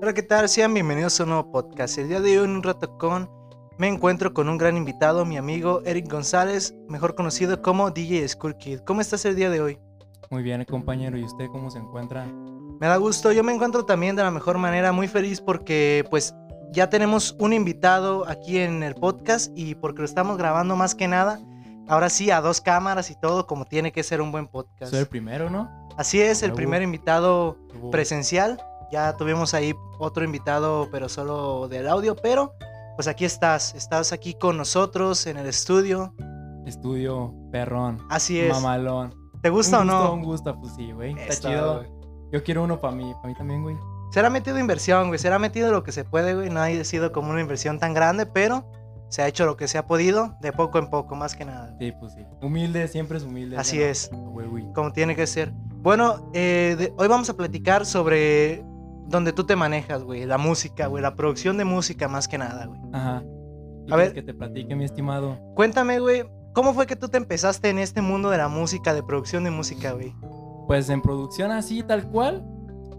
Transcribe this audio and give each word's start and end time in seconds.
Hola, 0.00 0.14
¿qué 0.14 0.22
tal? 0.22 0.48
Sean 0.48 0.72
bienvenidos 0.74 1.18
a 1.18 1.24
un 1.24 1.30
nuevo 1.30 1.50
podcast. 1.50 1.98
El 1.98 2.06
día 2.06 2.20
de 2.20 2.38
hoy, 2.38 2.44
en 2.44 2.52
un 2.52 2.62
rato 2.62 2.96
con, 2.98 3.28
me 3.78 3.88
encuentro 3.88 4.32
con 4.32 4.48
un 4.48 4.56
gran 4.56 4.76
invitado, 4.76 5.24
mi 5.24 5.36
amigo 5.36 5.82
Eric 5.84 6.08
González, 6.08 6.72
mejor 6.88 7.16
conocido 7.16 7.60
como 7.62 7.90
DJ 7.90 8.28
School 8.28 8.56
Kid. 8.58 8.78
¿Cómo 8.86 9.00
estás 9.00 9.24
el 9.24 9.34
día 9.34 9.50
de 9.50 9.60
hoy? 9.60 9.78
Muy 10.30 10.44
bien, 10.44 10.64
compañero. 10.66 11.18
¿Y 11.18 11.24
usted 11.24 11.46
cómo 11.50 11.68
se 11.68 11.80
encuentra? 11.80 12.24
Me 12.26 12.86
da 12.86 12.96
gusto. 12.96 13.32
Yo 13.32 13.42
me 13.42 13.52
encuentro 13.52 13.84
también 13.86 14.14
de 14.14 14.22
la 14.22 14.30
mejor 14.30 14.56
manera, 14.56 14.92
muy 14.92 15.08
feliz 15.08 15.40
porque, 15.40 16.04
pues, 16.10 16.32
ya 16.70 16.88
tenemos 16.88 17.34
un 17.40 17.52
invitado 17.52 18.24
aquí 18.28 18.58
en 18.58 18.84
el 18.84 18.94
podcast 18.94 19.50
y 19.56 19.74
porque 19.74 19.98
lo 19.98 20.04
estamos 20.04 20.38
grabando 20.38 20.76
más 20.76 20.94
que 20.94 21.08
nada. 21.08 21.40
Ahora 21.88 22.08
sí, 22.08 22.30
a 22.30 22.40
dos 22.40 22.60
cámaras 22.60 23.10
y 23.10 23.16
todo, 23.16 23.48
como 23.48 23.64
tiene 23.64 23.90
que 23.90 24.04
ser 24.04 24.20
un 24.20 24.30
buen 24.30 24.46
podcast. 24.46 24.92
Soy 24.92 25.00
el 25.00 25.08
primero, 25.08 25.50
¿no? 25.50 25.68
Así 25.96 26.20
es, 26.20 26.44
el 26.44 26.52
primer 26.52 26.82
invitado 26.82 27.58
presencial. 27.90 28.62
Ya 28.90 29.16
tuvimos 29.16 29.54
ahí 29.54 29.74
otro 29.98 30.24
invitado, 30.24 30.88
pero 30.90 31.08
solo 31.08 31.68
del 31.68 31.88
audio. 31.88 32.16
Pero, 32.16 32.52
pues 32.96 33.08
aquí 33.08 33.24
estás. 33.24 33.74
Estás 33.74 34.12
aquí 34.12 34.34
con 34.34 34.56
nosotros 34.56 35.26
en 35.26 35.36
el 35.36 35.46
estudio. 35.46 36.14
Estudio 36.66 37.34
perrón. 37.50 37.98
Así 38.10 38.40
es. 38.40 38.52
Mamalón. 38.52 39.14
¿Te 39.42 39.50
gusta 39.50 39.80
un 39.80 39.90
o 39.90 39.92
gusto, 39.94 40.08
no? 40.08 40.14
Un 40.14 40.22
gusto, 40.24 40.60
pues 40.60 40.74
sí, 40.74 40.92
güey. 40.92 41.18
Está 41.18 41.48
chido. 41.50 41.84
Yo 42.32 42.42
quiero 42.42 42.64
uno 42.64 42.78
para 42.80 42.94
mí, 42.94 43.12
para 43.14 43.28
mí 43.28 43.34
también, 43.34 43.62
güey. 43.62 43.76
Será 44.10 44.30
metido 44.30 44.58
inversión, 44.58 45.08
güey. 45.08 45.18
Será 45.18 45.38
metido 45.38 45.70
lo 45.70 45.82
que 45.82 45.92
se 45.92 46.04
puede, 46.04 46.34
güey. 46.34 46.50
No 46.50 46.60
ha 46.60 46.84
sido 46.84 47.12
como 47.12 47.30
una 47.30 47.40
inversión 47.40 47.78
tan 47.78 47.94
grande, 47.94 48.26
pero 48.26 48.70
se 49.08 49.22
ha 49.22 49.28
hecho 49.28 49.46
lo 49.46 49.56
que 49.56 49.68
se 49.68 49.78
ha 49.78 49.86
podido, 49.86 50.34
de 50.40 50.52
poco 50.52 50.78
en 50.78 50.90
poco, 50.90 51.14
más 51.14 51.34
que 51.34 51.44
nada. 51.44 51.74
Sí, 51.78 51.92
pues 51.92 52.12
sí. 52.12 52.26
Humilde, 52.42 52.88
siempre 52.88 53.18
es 53.18 53.24
humilde. 53.24 53.56
Así 53.56 53.78
¿no? 53.78 53.84
es. 53.84 54.10
Güey, 54.12 54.46
güey. 54.48 54.72
Como 54.74 54.92
tiene 54.92 55.16
que 55.16 55.26
ser. 55.26 55.52
Bueno, 55.80 56.30
eh, 56.34 56.74
de- 56.78 56.92
hoy 56.98 57.08
vamos 57.08 57.30
a 57.30 57.34
platicar 57.34 57.86
sobre 57.86 58.62
donde 59.08 59.32
tú 59.32 59.44
te 59.44 59.56
manejas, 59.56 60.02
güey. 60.04 60.24
La 60.26 60.38
música, 60.38 60.86
güey. 60.86 61.02
La 61.02 61.14
producción 61.16 61.56
de 61.58 61.64
música, 61.64 62.08
más 62.08 62.28
que 62.28 62.38
nada, 62.38 62.66
güey. 62.66 62.80
Ajá. 62.92 63.22
¿Y 63.86 63.92
A 63.92 63.96
ver. 63.96 64.12
que 64.12 64.22
te 64.22 64.34
platique, 64.34 64.74
mi 64.76 64.84
estimado? 64.84 65.38
Cuéntame, 65.54 65.98
güey, 65.98 66.24
¿cómo 66.52 66.74
fue 66.74 66.86
que 66.86 66.94
tú 66.96 67.08
te 67.08 67.16
empezaste 67.16 67.70
en 67.70 67.78
este 67.78 68.02
mundo 68.02 68.28
de 68.30 68.36
la 68.38 68.48
música, 68.48 68.92
de 68.94 69.02
producción 69.02 69.44
de 69.44 69.50
música, 69.50 69.92
güey? 69.92 70.14
Pues 70.66 70.90
en 70.90 71.00
producción 71.00 71.50
así, 71.50 71.82
tal 71.82 72.06
cual, 72.10 72.46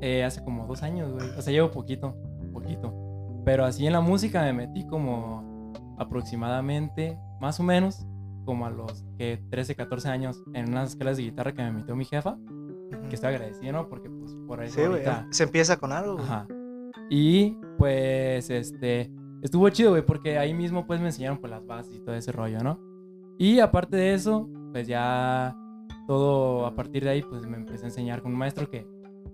eh, 0.01 0.23
hace 0.23 0.43
como 0.43 0.65
dos 0.65 0.81
años, 0.81 1.11
güey. 1.11 1.29
O 1.37 1.41
sea, 1.41 1.53
llevo 1.53 1.69
poquito, 1.69 2.15
poquito. 2.51 2.91
Pero 3.45 3.65
así 3.65 3.85
en 3.85 3.93
la 3.93 4.01
música 4.01 4.41
me 4.41 4.53
metí 4.53 4.85
como 4.87 5.71
aproximadamente, 5.99 7.17
más 7.39 7.59
o 7.59 7.63
menos, 7.63 8.05
como 8.45 8.65
a 8.65 8.71
los 8.71 9.05
que 9.17 9.39
13, 9.51 9.75
14 9.75 10.09
años, 10.09 10.41
en 10.55 10.69
unas 10.69 10.89
escuelas 10.89 11.17
de 11.17 11.23
guitarra 11.23 11.53
que 11.53 11.61
me 11.61 11.71
metió 11.71 11.95
mi 11.95 12.05
jefa, 12.05 12.37
que 13.09 13.15
estoy 13.15 13.29
agradecido, 13.29 13.71
¿no? 13.73 13.87
Porque 13.89 14.09
por 14.49 14.63
eso 14.63 14.81
Sí, 14.81 14.87
güey. 14.87 15.03
Se 15.29 15.43
empieza 15.43 15.77
con 15.77 15.91
algo. 15.91 16.17
Ajá. 16.19 16.47
Y 17.07 17.51
pues 17.77 18.49
este 18.49 19.11
estuvo 19.43 19.69
chido, 19.69 19.91
güey, 19.91 20.01
porque 20.03 20.39
ahí 20.39 20.53
mismo 20.55 20.85
pues 20.87 20.99
me 20.99 21.05
enseñaron 21.05 21.37
pues 21.37 21.51
las 21.51 21.65
bases 21.65 21.95
y 21.95 21.99
todo 21.99 22.15
ese 22.15 22.31
rollo, 22.31 22.59
¿no? 22.63 22.79
Y 23.37 23.59
aparte 23.59 23.95
de 23.95 24.13
eso, 24.15 24.49
pues 24.71 24.87
ya 24.87 25.55
todo 26.07 26.65
a 26.65 26.73
partir 26.75 27.03
de 27.03 27.11
ahí 27.11 27.21
pues 27.21 27.45
me 27.45 27.57
empecé 27.57 27.85
a 27.85 27.89
enseñar 27.89 28.21
con 28.23 28.31
un 28.33 28.39
maestro 28.39 28.69
que 28.69 28.87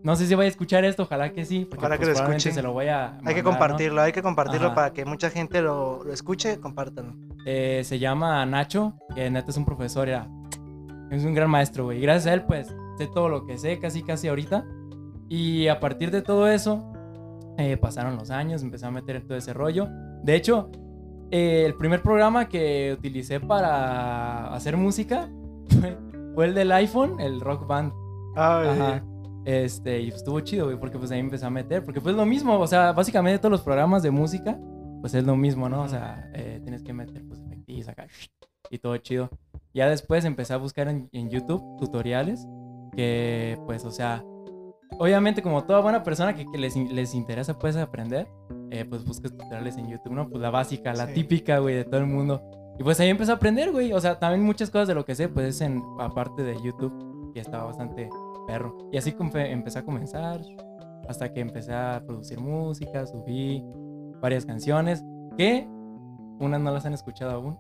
no 0.04 0.16
sé 0.18 0.28
si 0.28 0.36
vaya 0.36 0.48
a 0.48 0.52
escuchar 0.52 0.84
esto, 0.86 1.04
ojalá 1.04 1.32
que 1.32 1.46
sí, 1.46 1.66
porque 1.66 1.80
Ojalá 1.84 1.96
que 1.96 2.02
pues, 2.06 2.10
lo 2.10 2.14
probablemente 2.16 2.50
escuche. 2.50 2.54
se 2.54 2.62
lo 2.62 2.74
voy 2.74 2.88
a 2.88 3.14
Hay 3.14 3.18
que 3.18 3.24
mandar, 3.24 3.38
¿no? 3.38 3.44
compartirlo, 3.52 4.02
hay 4.02 4.12
que 4.12 4.22
compartirlo 4.22 4.68
Ajá. 4.68 4.76
para 4.76 4.94
que 4.94 5.06
mucha 5.06 5.30
gente 5.32 5.62
lo, 5.62 6.04
lo 6.04 6.14
escuche, 6.14 6.60
compártanlo. 6.60 7.16
Eh, 7.46 7.82
se 7.86 7.98
llama 7.98 8.46
Nacho, 8.46 8.94
que 9.16 9.30
neta 9.32 9.50
es 9.50 9.58
un 9.58 9.66
profesor, 9.66 10.08
era, 10.10 10.28
es 11.10 11.24
un 11.26 11.34
gran 11.34 11.50
maestro, 11.50 11.86
güey. 11.86 11.98
Y 11.98 12.02
gracias 12.02 12.28
a 12.28 12.34
él, 12.36 12.44
pues, 12.44 12.68
sé 13.00 13.08
todo 13.08 13.30
lo 13.30 13.46
que 13.48 13.58
sé, 13.58 13.80
casi, 13.80 14.04
casi 14.04 14.28
ahorita. 14.28 14.64
Y 15.30 15.68
a 15.68 15.80
partir 15.80 16.12
de 16.12 16.22
todo 16.22 16.48
eso, 16.48 16.92
eh, 17.58 17.78
pasaron 17.78 18.16
los 18.16 18.30
años, 18.32 18.64
empecé 18.64 18.86
a 18.86 18.92
meter 18.92 19.18
en 19.18 19.28
todo 19.28 19.38
ese 19.38 19.54
rollo. 19.54 19.88
De 20.24 20.36
hecho, 20.36 20.70
eh, 21.32 21.64
el 21.66 21.76
primer 21.76 22.02
programa 22.02 22.48
que 22.48 22.96
utilicé 22.98 23.40
para 23.40 24.54
hacer 24.54 24.78
música 24.78 25.30
fue, 25.80 25.98
fue 26.36 26.46
el 26.46 26.54
del 26.54 26.72
iPhone, 26.72 27.20
el 27.20 27.40
Rock 27.42 27.66
Band. 27.68 27.92
Ajá. 28.36 29.04
Este, 29.46 30.02
y 30.02 30.10
pues, 30.10 30.22
estuvo 30.22 30.40
chido, 30.40 30.66
güey, 30.66 30.80
porque 30.80 30.98
pues 30.98 31.12
ahí 31.12 31.20
empecé 31.20 31.46
a 31.46 31.52
meter, 31.52 31.84
porque 31.84 32.02
pues 32.02 32.16
lo 32.16 32.26
mismo, 32.26 32.60
o 32.60 32.68
sea, 32.68 32.92
básicamente 32.94 33.38
todos 33.38 33.52
los 33.52 33.62
programas 33.62 34.02
de 34.02 34.10
música, 34.10 34.60
pues 35.02 35.14
es 35.14 35.24
lo 35.24 35.36
mismo, 35.36 35.70
¿no? 35.70 35.84
O 35.84 35.88
sea, 35.88 36.30
eh, 36.34 36.60
tienes 36.64 36.82
que 36.82 36.94
meter 36.94 37.24
pues 37.28 37.40
efectillos 37.40 37.88
acá 37.88 38.08
y 38.72 38.80
todo 38.80 38.98
chido. 38.98 39.30
Ya 39.74 39.88
después 39.88 40.26
empecé 40.26 40.54
a 40.54 40.58
buscar 40.58 40.88
en, 40.88 41.10
en 41.12 41.30
YouTube 41.30 41.62
tutoriales 41.78 42.48
que 42.96 43.60
pues, 43.68 43.86
o 43.86 43.92
sea, 43.92 44.24
obviamente 45.00 45.42
como 45.42 45.64
toda 45.64 45.80
buena 45.82 46.04
persona 46.04 46.36
que, 46.36 46.46
que 46.46 46.58
les, 46.58 46.76
les 46.76 47.14
interesa 47.16 47.58
pues 47.58 47.76
aprender, 47.76 48.28
eh, 48.72 48.86
pues 48.86 49.06
buscas 49.06 49.32
tutoriales 49.32 49.78
en 49.78 49.88
YouTube, 49.90 50.14
¿no? 50.14 50.28
Pues 50.30 50.42
la 50.42 50.50
básica, 50.50 50.94
la 50.94 51.08
Sí. 51.08 51.14
típica, 51.14 51.60
güey, 51.60 51.76
de 51.76 51.84
todo 51.86 52.00
el 52.00 52.08
mundo. 52.08 52.42
Y 52.78 52.84
pues 52.84 53.00
ahí 53.00 53.10
empecé 53.10 53.32
a 53.32 53.36
aprender, 53.36 53.72
güey. 53.72 53.94
O 53.94 54.02
sea, 54.02 54.20
también 54.20 54.44
muchas 54.44 54.70
cosas 54.70 54.88
de 54.88 54.96
lo 54.96 55.06
que 55.06 55.16
sé, 55.16 55.30
pues 55.30 55.48
es 55.48 55.62
en, 55.62 55.82
aparte 56.00 56.44
de 56.44 56.56
YouTube, 56.62 57.32
y 57.34 57.40
estaba 57.40 57.66
bastante 57.66 58.10
perro. 58.48 58.78
Y 58.92 58.98
así 58.98 59.16
empecé 59.34 59.80
a 59.80 59.84
comenzar, 59.86 60.42
hasta 61.08 61.32
que 61.32 61.40
empecé 61.40 61.74
a 61.74 62.02
producir 62.06 62.40
música, 62.40 63.06
subí 63.06 63.64
varias 64.22 64.46
canciones, 64.46 65.04
que 65.38 65.68
unas 66.40 66.60
no 66.62 66.72
las 66.72 66.86
han 66.86 66.94
escuchado 66.94 67.32
aún. 67.32 67.58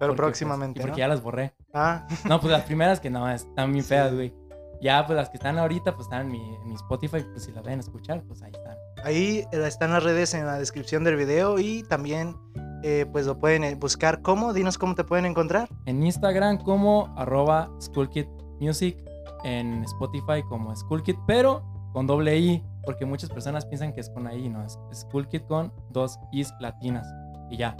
Pero 0.00 0.12
porque, 0.12 0.16
pues, 0.16 0.16
próximamente, 0.16 0.78
y 0.78 0.82
porque 0.82 0.92
¿no? 0.92 0.98
ya 0.98 1.08
las 1.08 1.22
borré. 1.22 1.52
Ah, 1.74 2.06
No, 2.28 2.40
pues 2.40 2.52
las 2.52 2.62
primeras 2.62 2.98
que 3.00 3.10
no, 3.10 3.28
están 3.28 3.72
bien 3.72 3.84
feas, 3.84 4.12
güey. 4.14 4.32
Ya, 4.80 5.04
pues 5.06 5.16
las 5.16 5.28
que 5.30 5.36
están 5.36 5.58
ahorita, 5.58 5.94
pues 5.94 6.06
están 6.06 6.26
en 6.26 6.32
mi, 6.32 6.54
en 6.54 6.68
mi 6.68 6.74
Spotify, 6.74 7.24
pues 7.32 7.44
si 7.44 7.52
las 7.52 7.64
ven 7.64 7.80
escuchar, 7.80 8.22
pues 8.26 8.42
ahí 8.42 8.52
están. 8.52 8.76
ahí 9.04 9.44
eh, 9.52 9.66
están 9.66 9.92
las 9.92 10.02
redes 10.04 10.34
en 10.34 10.46
la 10.46 10.58
descripción 10.58 11.04
del 11.04 11.16
video 11.16 11.58
y 11.58 11.82
también, 11.84 12.36
eh, 12.82 13.06
pues 13.10 13.26
lo 13.26 13.38
pueden 13.38 13.64
eh, 13.64 13.74
buscar. 13.74 14.22
¿Cómo? 14.22 14.52
Dinos 14.52 14.78
cómo 14.78 14.94
te 14.94 15.04
pueden 15.04 15.26
encontrar. 15.26 15.68
En 15.86 16.02
Instagram 16.02 16.58
como 16.58 17.12
arroba 17.16 17.70
schoolkidmusic, 17.80 18.96
en 19.44 19.84
Spotify 19.84 20.42
como 20.48 20.74
schoolkid, 20.74 21.16
pero 21.26 21.62
con 21.92 22.06
doble 22.06 22.38
I, 22.38 22.64
porque 22.84 23.04
muchas 23.04 23.30
personas 23.30 23.66
piensan 23.66 23.92
que 23.92 24.00
es 24.00 24.10
con 24.10 24.30
I, 24.32 24.48
no, 24.48 24.64
es 24.64 24.78
schoolkid 24.92 25.42
con 25.42 25.72
dos 25.90 26.18
Is 26.32 26.52
latinas. 26.60 27.06
Y 27.50 27.56
ya. 27.56 27.76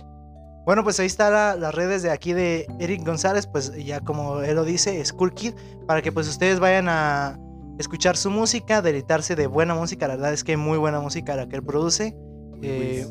Bueno, 0.68 0.84
pues 0.84 1.00
ahí 1.00 1.06
están 1.06 1.32
la- 1.32 1.56
las 1.56 1.74
redes 1.74 2.02
de 2.02 2.10
aquí 2.10 2.34
de 2.34 2.66
Eric 2.78 3.02
González, 3.02 3.46
pues 3.46 3.72
ya 3.82 4.00
como 4.00 4.42
él 4.42 4.54
lo 4.54 4.64
dice, 4.64 5.02
School 5.02 5.32
Kid, 5.32 5.54
para 5.86 6.02
que 6.02 6.12
pues 6.12 6.28
ustedes 6.28 6.60
vayan 6.60 6.90
a 6.90 7.38
escuchar 7.78 8.18
su 8.18 8.30
música, 8.30 8.82
deleitarse 8.82 9.34
de 9.34 9.46
buena 9.46 9.74
música, 9.74 10.06
la 10.06 10.16
verdad 10.16 10.34
es 10.34 10.44
que 10.44 10.58
muy 10.58 10.76
buena 10.76 11.00
música 11.00 11.36
la 11.36 11.48
que 11.48 11.56
él 11.56 11.62
produce. 11.62 12.14
Eh, 12.60 13.06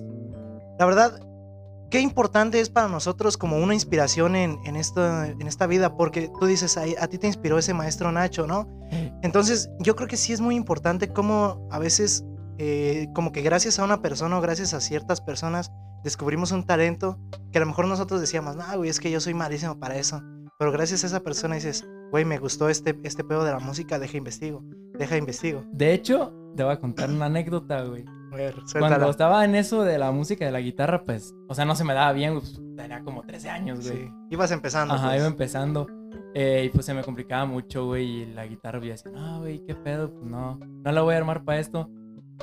La 0.77 0.85
verdad, 0.85 1.19
qué 1.89 1.99
importante 1.99 2.59
es 2.59 2.69
para 2.69 2.89
nosotros 2.89 3.37
como 3.37 3.57
una 3.57 3.73
inspiración 3.73 4.35
en, 4.35 4.59
en, 4.63 4.75
esto, 4.75 5.23
en 5.23 5.47
esta 5.47 5.65
vida, 5.65 5.97
porque 5.97 6.29
tú 6.39 6.45
dices, 6.45 6.77
"Ay, 6.77 6.93
a 7.01 7.07
ti 7.07 7.17
te 7.17 7.25
inspiró 7.25 7.57
ese 7.57 7.73
maestro 7.73 8.11
Nacho, 8.11 8.45
¿no? 8.45 8.67
Entonces, 9.23 9.71
yo 9.79 9.95
creo 9.95 10.07
que 10.07 10.15
sí 10.17 10.31
es 10.31 10.41
muy 10.41 10.53
importante 10.55 11.07
como 11.11 11.67
a 11.71 11.79
veces, 11.79 12.23
eh, 12.59 13.07
como 13.15 13.31
que 13.31 13.41
gracias 13.41 13.79
a 13.79 13.83
una 13.83 13.99
persona 14.03 14.37
o 14.37 14.41
gracias 14.41 14.75
a 14.75 14.79
ciertas 14.79 15.21
personas, 15.21 15.71
descubrimos 16.03 16.51
un 16.51 16.65
talento 16.65 17.17
que 17.51 17.57
a 17.57 17.61
lo 17.61 17.67
mejor 17.67 17.87
nosotros 17.87 18.21
decíamos, 18.21 18.55
no, 18.55 18.63
güey, 18.77 18.89
es 18.89 18.99
que 18.99 19.11
yo 19.11 19.19
soy 19.19 19.33
malísimo 19.33 19.79
para 19.79 19.95
eso. 19.95 20.21
Pero 20.59 20.71
gracias 20.71 21.03
a 21.03 21.07
esa 21.07 21.19
persona 21.21 21.55
dices, 21.55 21.87
güey, 22.11 22.25
me 22.25 22.39
gustó 22.39 22.69
este, 22.69 22.97
este 23.03 23.23
pedo 23.23 23.43
de 23.43 23.51
la 23.51 23.59
música, 23.59 23.99
deja 23.99 24.17
investigo, 24.17 24.63
deja 24.97 25.17
investigo. 25.17 25.63
De 25.71 25.93
hecho, 25.93 26.33
te 26.55 26.63
voy 26.63 26.73
a 26.73 26.79
contar 26.79 27.09
una 27.09 27.25
anécdota, 27.27 27.83
güey. 27.83 28.05
Ver, 28.31 28.55
Cuando 28.77 29.09
estaba 29.09 29.45
en 29.45 29.55
eso 29.55 29.83
de 29.83 29.97
la 29.97 30.11
música 30.11 30.45
de 30.45 30.51
la 30.51 30.59
guitarra, 30.59 31.03
pues, 31.05 31.33
o 31.47 31.53
sea, 31.55 31.63
no 31.65 31.75
se 31.75 31.83
me 31.83 31.93
daba 31.93 32.11
bien, 32.11 32.33
pues, 32.39 32.59
tenía 32.75 33.01
como 33.03 33.21
13 33.23 33.49
años, 33.49 33.87
güey. 33.87 34.05
Sí, 34.05 34.09
ibas 34.31 34.51
empezando. 34.51 34.95
Ajá, 34.95 35.07
pues. 35.07 35.19
iba 35.19 35.27
empezando. 35.27 35.87
eh, 36.33 36.63
y 36.65 36.69
pues 36.69 36.85
se 36.85 36.93
me 36.93 37.03
complicaba 37.03 37.45
mucho, 37.45 37.85
güey. 37.85 38.23
Y 38.23 38.25
la 38.33 38.45
guitarra, 38.45 38.79
yo 38.79 38.91
decía, 38.91 39.11
no, 39.11 39.39
güey, 39.39 39.63
qué 39.65 39.75
pedo, 39.75 40.11
pues 40.11 40.25
no, 40.25 40.59
no 40.59 40.91
la 40.91 41.01
voy 41.01 41.15
a 41.15 41.17
armar 41.17 41.43
para 41.45 41.59
esto. 41.59 41.89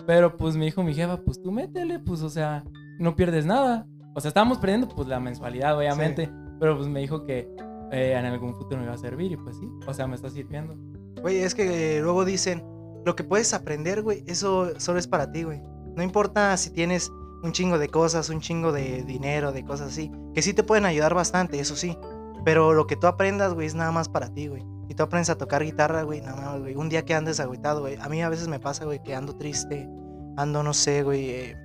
Pero 0.07 0.37
pues 0.37 0.57
me 0.57 0.65
dijo 0.65 0.83
mi 0.83 0.95
jefa, 0.95 1.19
pues 1.19 1.41
tú 1.43 1.53
métele, 1.53 1.99
pues, 2.01 2.23
o 2.23 2.31
sea, 2.31 2.65
no 2.99 3.17
pierdes 3.17 3.47
nada. 3.47 3.87
O 4.15 4.21
sea, 4.21 4.29
estábamos 4.29 4.59
perdiendo, 4.59 4.89
pues, 4.89 5.09
la 5.09 5.21
mensualidad, 5.21 5.77
obviamente. 5.77 6.31
Pero 6.61 6.77
pues 6.77 6.89
me 6.89 7.01
dijo 7.01 7.25
que 7.25 7.49
eh, 7.91 8.15
en 8.17 8.25
algún 8.25 8.55
futuro 8.55 8.79
me 8.79 8.85
iba 8.85 8.95
a 8.95 8.99
servir. 8.99 9.33
Y 9.33 9.37
pues 9.37 9.57
sí, 9.57 9.69
o 9.87 9.93
sea, 9.93 10.07
me 10.07 10.15
está 10.15 10.31
sirviendo. 10.31 10.77
Güey, 11.21 11.39
es 11.39 11.55
que 11.55 11.99
eh, 11.99 12.01
luego 12.01 12.25
dicen, 12.25 12.63
lo 13.05 13.17
que 13.17 13.25
puedes 13.25 13.53
aprender, 13.55 14.03
güey, 14.03 14.25
eso 14.27 14.79
solo 14.79 14.99
es 14.99 15.07
para 15.07 15.31
ti, 15.31 15.43
güey. 15.43 15.61
No 15.97 16.03
importa 16.03 16.57
si 16.57 16.71
tienes 16.71 17.11
un 17.43 17.53
chingo 17.53 17.79
de 17.79 17.89
cosas, 17.89 18.31
un 18.31 18.41
chingo 18.41 18.73
de 18.73 19.05
dinero, 19.05 19.53
de 19.53 19.65
cosas 19.65 19.89
así, 19.89 20.11
que 20.33 20.43
sí 20.43 20.55
te 20.55 20.63
pueden 20.63 20.87
ayudar 20.87 21.15
bastante, 21.15 21.61
eso 21.61 21.77
sí. 21.77 21.97
Pero 22.45 22.73
lo 22.73 22.87
que 22.87 22.97
tú 22.97 23.07
aprendas, 23.07 23.55
güey, 23.55 23.67
es 23.67 23.75
nada 23.75 23.93
más 23.93 24.09
para 24.09 24.33
ti, 24.33 24.49
güey. 24.49 24.63
Si 24.89 24.95
tú 24.95 25.03
aprendes 25.03 25.31
a 25.31 25.37
tocar 25.37 25.63
guitarra, 25.63 26.03
güey, 26.03 26.21
nada 26.21 26.53
más, 26.53 26.61
güey. 26.61 26.77
Un 26.77 26.89
día 26.89 27.05
que 27.05 27.15
andes 27.15 27.41
agüitado, 27.41 27.81
güey. 27.81 27.97
A 27.97 28.09
mí 28.09 28.23
a 28.23 28.29
veces 28.29 28.49
me 28.49 28.61
pasa, 28.61 28.85
güey, 28.85 29.03
que 29.03 29.15
ando 29.15 29.35
triste, 29.37 29.89
ando, 30.37 30.63
no 30.63 30.75
sé, 30.75 31.03
güey, 31.03 31.31
eh, 31.31 31.57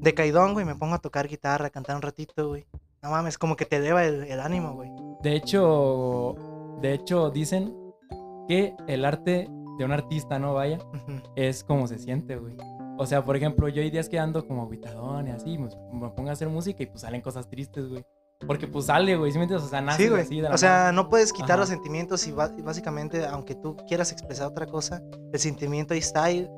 decaidón, 0.00 0.52
güey. 0.54 0.64
Me 0.64 0.74
pongo 0.74 0.94
a 0.94 0.98
tocar 0.98 1.28
guitarra, 1.28 1.66
a 1.66 1.70
cantar 1.70 1.96
un 1.96 2.02
ratito, 2.02 2.48
güey. 2.48 2.66
No 3.02 3.10
mames, 3.10 3.38
como 3.38 3.56
que 3.56 3.64
te 3.64 3.76
eleva 3.76 4.04
el, 4.04 4.24
el 4.24 4.40
ánimo, 4.40 4.74
güey. 4.74 4.90
De 5.22 5.34
hecho, 5.36 6.34
de 6.80 6.94
hecho, 6.94 7.30
dicen 7.30 7.74
que 8.48 8.74
el 8.86 9.04
arte 9.04 9.48
de 9.78 9.84
un 9.84 9.92
artista, 9.92 10.38
no 10.38 10.54
vaya, 10.54 10.78
es 11.36 11.62
como 11.64 11.86
se 11.86 11.98
siente, 11.98 12.36
güey. 12.36 12.56
O 13.00 13.06
sea, 13.06 13.24
por 13.24 13.36
ejemplo, 13.36 13.68
yo 13.68 13.80
hay 13.80 13.90
días 13.90 14.08
que 14.08 14.18
ando 14.18 14.44
como 14.46 14.64
aguitadón 14.64 15.28
y 15.28 15.30
así, 15.30 15.56
me, 15.56 15.68
me 15.92 16.08
pongo 16.10 16.30
a 16.30 16.32
hacer 16.32 16.48
música 16.48 16.82
y 16.82 16.86
pues 16.86 17.02
salen 17.02 17.20
cosas 17.20 17.48
tristes, 17.48 17.88
güey. 17.88 18.04
Porque 18.46 18.66
pues 18.66 18.86
sale, 18.86 19.16
güey, 19.16 19.30
¿sí 19.32 19.38
me 19.38 19.44
entiendes? 19.44 19.66
O 19.66 19.70
sea, 19.70 19.80
nace 19.80 20.04
Sí, 20.04 20.08
güey. 20.08 20.22
así 20.22 20.36
de 20.40 20.48
la 20.48 20.54
O 20.54 20.58
sea, 20.58 20.70
nada. 20.70 20.92
no 20.92 21.08
puedes 21.08 21.32
quitar 21.32 21.50
Ajá. 21.52 21.58
los 21.60 21.68
sentimientos 21.68 22.26
y, 22.26 22.30
y 22.30 22.62
básicamente, 22.62 23.24
aunque 23.26 23.54
tú 23.54 23.76
quieras 23.86 24.10
expresar 24.12 24.46
otra 24.48 24.66
cosa, 24.66 25.00
el 25.32 25.38
sentimiento 25.38 25.94
ahí 25.94 26.00
está 26.00 26.30
y, 26.30 26.48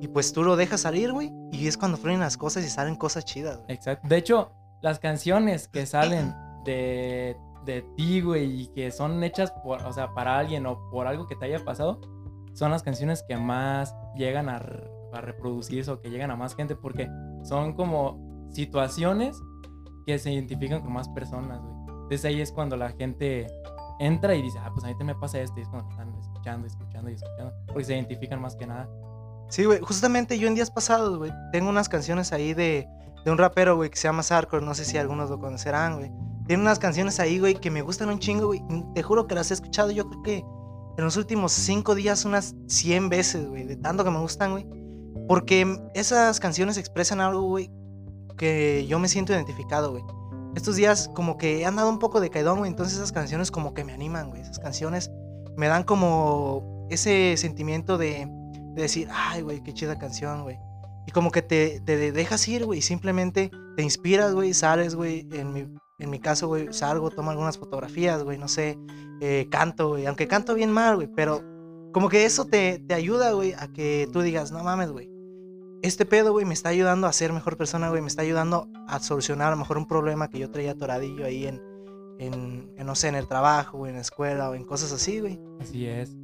y 0.00 0.08
pues 0.08 0.32
tú 0.32 0.42
lo 0.42 0.56
dejas 0.56 0.80
salir, 0.82 1.12
güey. 1.12 1.32
Y 1.52 1.66
es 1.66 1.76
cuando 1.76 1.98
fluyen 1.98 2.20
las 2.20 2.36
cosas 2.36 2.64
y 2.64 2.68
salen 2.68 2.96
cosas 2.96 3.24
chidas, 3.24 3.58
güey. 3.58 3.72
Exacto. 3.72 4.08
De 4.08 4.16
hecho, 4.16 4.52
las 4.80 4.98
canciones 4.98 5.68
que 5.68 5.86
salen 5.86 6.34
de, 6.64 7.36
de 7.64 7.82
ti, 7.96 8.20
güey, 8.20 8.62
y 8.62 8.66
que 8.68 8.90
son 8.90 9.22
hechas 9.22 9.52
por, 9.62 9.82
o 9.82 9.92
sea, 9.92 10.14
para 10.14 10.38
alguien 10.38 10.66
o 10.66 10.90
por 10.90 11.06
algo 11.06 11.26
que 11.26 11.36
te 11.36 11.46
haya 11.46 11.64
pasado, 11.64 12.00
son 12.54 12.70
las 12.70 12.82
canciones 12.82 13.22
que 13.28 13.36
más 13.36 13.94
llegan 14.16 14.48
a, 14.48 14.56
a 15.12 15.20
reproducirse 15.20 15.90
o 15.90 16.00
que 16.00 16.10
llegan 16.10 16.30
a 16.30 16.36
más 16.36 16.54
gente 16.54 16.74
porque 16.74 17.08
son 17.42 17.74
como 17.74 18.48
situaciones 18.50 19.40
que 20.06 20.18
se 20.18 20.32
identifican 20.32 20.80
con 20.80 20.92
más 20.92 21.08
personas, 21.10 21.60
güey. 21.60 21.80
Entonces 22.02 22.24
ahí 22.24 22.40
es 22.40 22.50
cuando 22.50 22.76
la 22.76 22.90
gente 22.90 23.46
entra 24.00 24.34
y 24.34 24.42
dice, 24.42 24.58
ah, 24.58 24.70
pues 24.72 24.84
a 24.84 24.88
mí 24.88 24.94
también 24.94 25.16
me 25.16 25.20
pasa 25.20 25.40
esto, 25.40 25.58
y 25.58 25.62
es 25.62 25.68
cuando 25.68 25.88
están 25.90 26.12
escuchando, 26.18 26.66
escuchando 26.66 27.10
y 27.10 27.14
escuchando, 27.14 27.52
porque 27.66 27.84
se 27.84 27.94
identifican 27.94 28.40
más 28.40 28.56
que 28.56 28.66
nada. 28.66 28.88
Sí, 29.50 29.64
güey. 29.64 29.80
Justamente 29.80 30.38
yo 30.38 30.48
en 30.48 30.54
días 30.54 30.70
pasados, 30.70 31.18
güey, 31.18 31.32
tengo 31.52 31.68
unas 31.68 31.88
canciones 31.88 32.32
ahí 32.32 32.54
de, 32.54 32.88
de 33.24 33.30
un 33.30 33.36
rapero, 33.36 33.76
güey, 33.76 33.90
que 33.90 33.96
se 33.96 34.08
llama 34.08 34.22
Sarkor. 34.22 34.62
No 34.62 34.74
sé 34.74 34.84
si 34.84 34.96
algunos 34.96 35.28
lo 35.28 35.38
conocerán, 35.38 35.98
güey. 35.98 36.10
Tiene 36.46 36.62
unas 36.62 36.78
canciones 36.78 37.20
ahí, 37.20 37.38
güey, 37.38 37.54
que 37.54 37.70
me 37.70 37.82
gustan 37.82 38.08
un 38.08 38.20
chingo, 38.20 38.46
güey. 38.46 38.62
Te 38.94 39.02
juro 39.02 39.26
que 39.26 39.34
las 39.34 39.50
he 39.50 39.54
escuchado 39.54 39.90
yo 39.90 40.08
creo 40.08 40.22
que 40.22 40.44
en 40.98 41.04
los 41.04 41.16
últimos 41.16 41.52
cinco 41.52 41.94
días 41.94 42.24
unas 42.24 42.54
100 42.68 43.08
veces, 43.08 43.48
güey. 43.48 43.64
De 43.64 43.76
tanto 43.76 44.04
que 44.04 44.10
me 44.10 44.20
gustan, 44.20 44.52
güey. 44.52 44.66
Porque 45.28 45.78
esas 45.94 46.40
canciones 46.40 46.76
expresan 46.76 47.20
algo, 47.20 47.42
güey, 47.42 47.70
que 48.36 48.86
yo 48.88 48.98
me 48.98 49.08
siento 49.08 49.32
identificado, 49.32 49.90
güey. 49.90 50.04
Estos 50.54 50.76
días 50.76 51.10
como 51.14 51.36
que 51.36 51.60
he 51.60 51.66
andado 51.66 51.88
un 51.88 51.98
poco 51.98 52.20
de 52.20 52.30
caidón, 52.30 52.58
güey. 52.58 52.70
Entonces 52.70 52.96
esas 52.96 53.12
canciones 53.12 53.50
como 53.50 53.74
que 53.74 53.84
me 53.84 53.92
animan, 53.92 54.30
güey. 54.30 54.42
Esas 54.42 54.58
canciones 54.60 55.10
me 55.56 55.68
dan 55.68 55.82
como 55.84 56.86
ese 56.90 57.36
sentimiento 57.36 57.98
de, 57.98 58.28
de 58.74 58.82
decir, 58.82 59.08
ay, 59.10 59.42
güey, 59.42 59.62
qué 59.62 59.72
chida 59.72 59.98
canción, 59.98 60.42
güey. 60.42 60.58
Y 61.06 61.12
como 61.12 61.30
que 61.30 61.42
te, 61.42 61.80
te 61.80 62.12
dejas 62.12 62.46
ir, 62.48 62.64
güey, 62.64 62.82
simplemente 62.82 63.50
te 63.76 63.82
inspiras, 63.82 64.34
güey, 64.34 64.54
sales, 64.54 64.94
güey. 64.94 65.26
En 65.32 65.52
mi, 65.52 65.66
en 65.98 66.10
mi 66.10 66.18
caso, 66.18 66.48
güey, 66.48 66.72
salgo, 66.72 67.10
tomo 67.10 67.30
algunas 67.30 67.58
fotografías, 67.58 68.22
güey, 68.22 68.38
no 68.38 68.48
sé, 68.48 68.78
eh, 69.20 69.48
canto, 69.50 69.90
güey. 69.90 70.06
Aunque 70.06 70.28
canto 70.28 70.54
bien 70.54 70.72
mal, 70.72 70.96
güey, 70.96 71.08
pero 71.14 71.42
como 71.92 72.08
que 72.08 72.24
eso 72.24 72.44
te, 72.44 72.78
te 72.78 72.94
ayuda, 72.94 73.32
güey, 73.32 73.52
a 73.54 73.68
que 73.72 74.08
tú 74.12 74.20
digas, 74.20 74.52
no 74.52 74.62
mames, 74.62 74.90
güey. 74.90 75.10
Este 75.82 76.04
pedo, 76.04 76.32
güey, 76.32 76.44
me 76.44 76.54
está 76.54 76.68
ayudando 76.68 77.06
a 77.06 77.12
ser 77.12 77.32
mejor 77.32 77.56
persona, 77.56 77.88
güey. 77.88 78.02
Me 78.02 78.08
está 78.08 78.22
ayudando 78.22 78.68
a 78.86 79.00
solucionar 79.00 79.48
a 79.48 79.50
lo 79.52 79.56
mejor 79.56 79.78
un 79.78 79.88
problema 79.88 80.28
que 80.28 80.38
yo 80.38 80.50
traía 80.50 80.72
atoradillo 80.72 81.24
ahí 81.24 81.46
en, 81.46 81.60
en, 82.18 82.70
en, 82.76 82.86
no 82.86 82.94
sé, 82.94 83.08
en 83.08 83.14
el 83.14 83.26
trabajo, 83.26 83.86
en 83.86 83.94
la 83.94 84.02
escuela 84.02 84.50
o 84.50 84.54
en 84.54 84.64
cosas 84.64 84.92
así, 84.92 85.20
güey. 85.20 85.40
Así 85.58 85.86
es. 85.86 86.14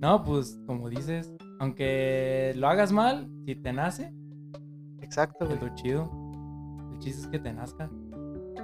No, 0.00 0.24
pues 0.24 0.58
como 0.66 0.90
dices, 0.90 1.32
aunque 1.58 2.52
lo 2.56 2.68
hagas 2.68 2.92
mal, 2.92 3.28
si 3.46 3.54
te 3.56 3.72
nace, 3.72 4.12
Exacto, 5.00 5.44
güey. 5.46 5.56
es 5.56 5.62
lo 5.62 5.74
chido. 5.74 6.10
El 6.92 6.98
chiste 6.98 7.22
es 7.22 7.28
que 7.28 7.38
te 7.38 7.52
nazca. 7.52 7.90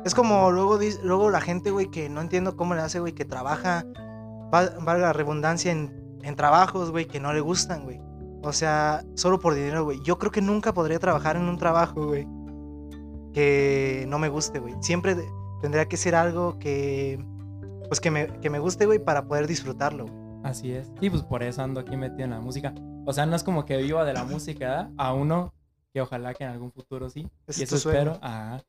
Es 0.05 0.15
como 0.15 0.51
luego, 0.51 0.79
luego 1.05 1.31
la 1.31 1.41
gente, 1.41 1.71
güey, 1.71 1.91
que 1.91 2.09
no 2.09 2.21
entiendo 2.21 2.57
cómo 2.57 2.75
le 2.75 2.81
hace, 2.81 2.99
güey, 3.01 3.13
que 3.13 3.25
trabaja, 3.25 3.85
va- 4.53 4.71
valga 4.85 5.07
la 5.09 5.13
redundancia, 5.13 5.71
en, 5.71 5.93
en 6.23 6.35
trabajos, 6.35 6.91
güey, 6.91 7.07
que 7.07 7.21
no 7.21 7.33
le 7.33 7.41
gustan, 7.41 7.85
güey. 7.85 8.01
O 8.43 8.53
sea, 8.53 9.05
solo 9.15 9.39
por 9.39 9.55
dinero, 9.55 9.85
güey. 9.85 10.01
Yo 10.03 10.19
creo 10.19 10.33
que 10.33 10.43
nunca 10.43 10.75
podría 10.75 10.99
trabajar 10.99 11.37
en 11.37 11.45
un 11.45 11.57
trabajo, 11.59 12.07
güey, 12.07 12.27
que 13.33 14.05
no 14.09 14.19
me 14.19 14.29
guste, 14.29 14.59
güey. 14.59 14.75
Siempre 14.81 15.17
tendría 15.61 15.87
que 15.87 15.97
ser 15.97 16.15
algo 16.17 16.59
que, 16.59 17.25
pues, 17.89 18.01
que 18.01 18.11
me, 18.11 18.27
que 18.41 18.51
me 18.51 18.59
guste, 18.59 18.87
güey, 18.87 18.99
para 18.99 19.27
poder 19.27 19.47
disfrutarlo, 19.47 20.07
güey. 20.07 20.22
Así 20.43 20.73
es. 20.73 20.91
Y 21.01 21.11
pues 21.11 21.23
por 21.23 21.43
eso 21.43 21.63
ando 21.63 21.81
aquí 21.81 21.97
metido 21.97 22.25
en 22.25 22.31
la 22.31 22.41
música. 22.41 22.75
O 23.07 23.13
sea, 23.13 23.27
no 23.27 23.37
es 23.37 23.45
como 23.45 23.65
que 23.65 23.77
viva 23.79 24.05
de 24.05 24.13
la 24.13 24.25
música, 24.25 24.69
¿verdad? 24.69 24.91
A 24.97 25.15
uno, 25.15 25.53
que 25.93 26.01
ojalá 26.01 26.35
que 26.35 26.45
en 26.45 26.51
algún 26.51 26.73
futuro 26.73 27.09
sí. 27.11 27.29
Y 27.57 27.63
eso 27.63 27.77
espero. 27.77 28.19
Ajá. 28.21 28.63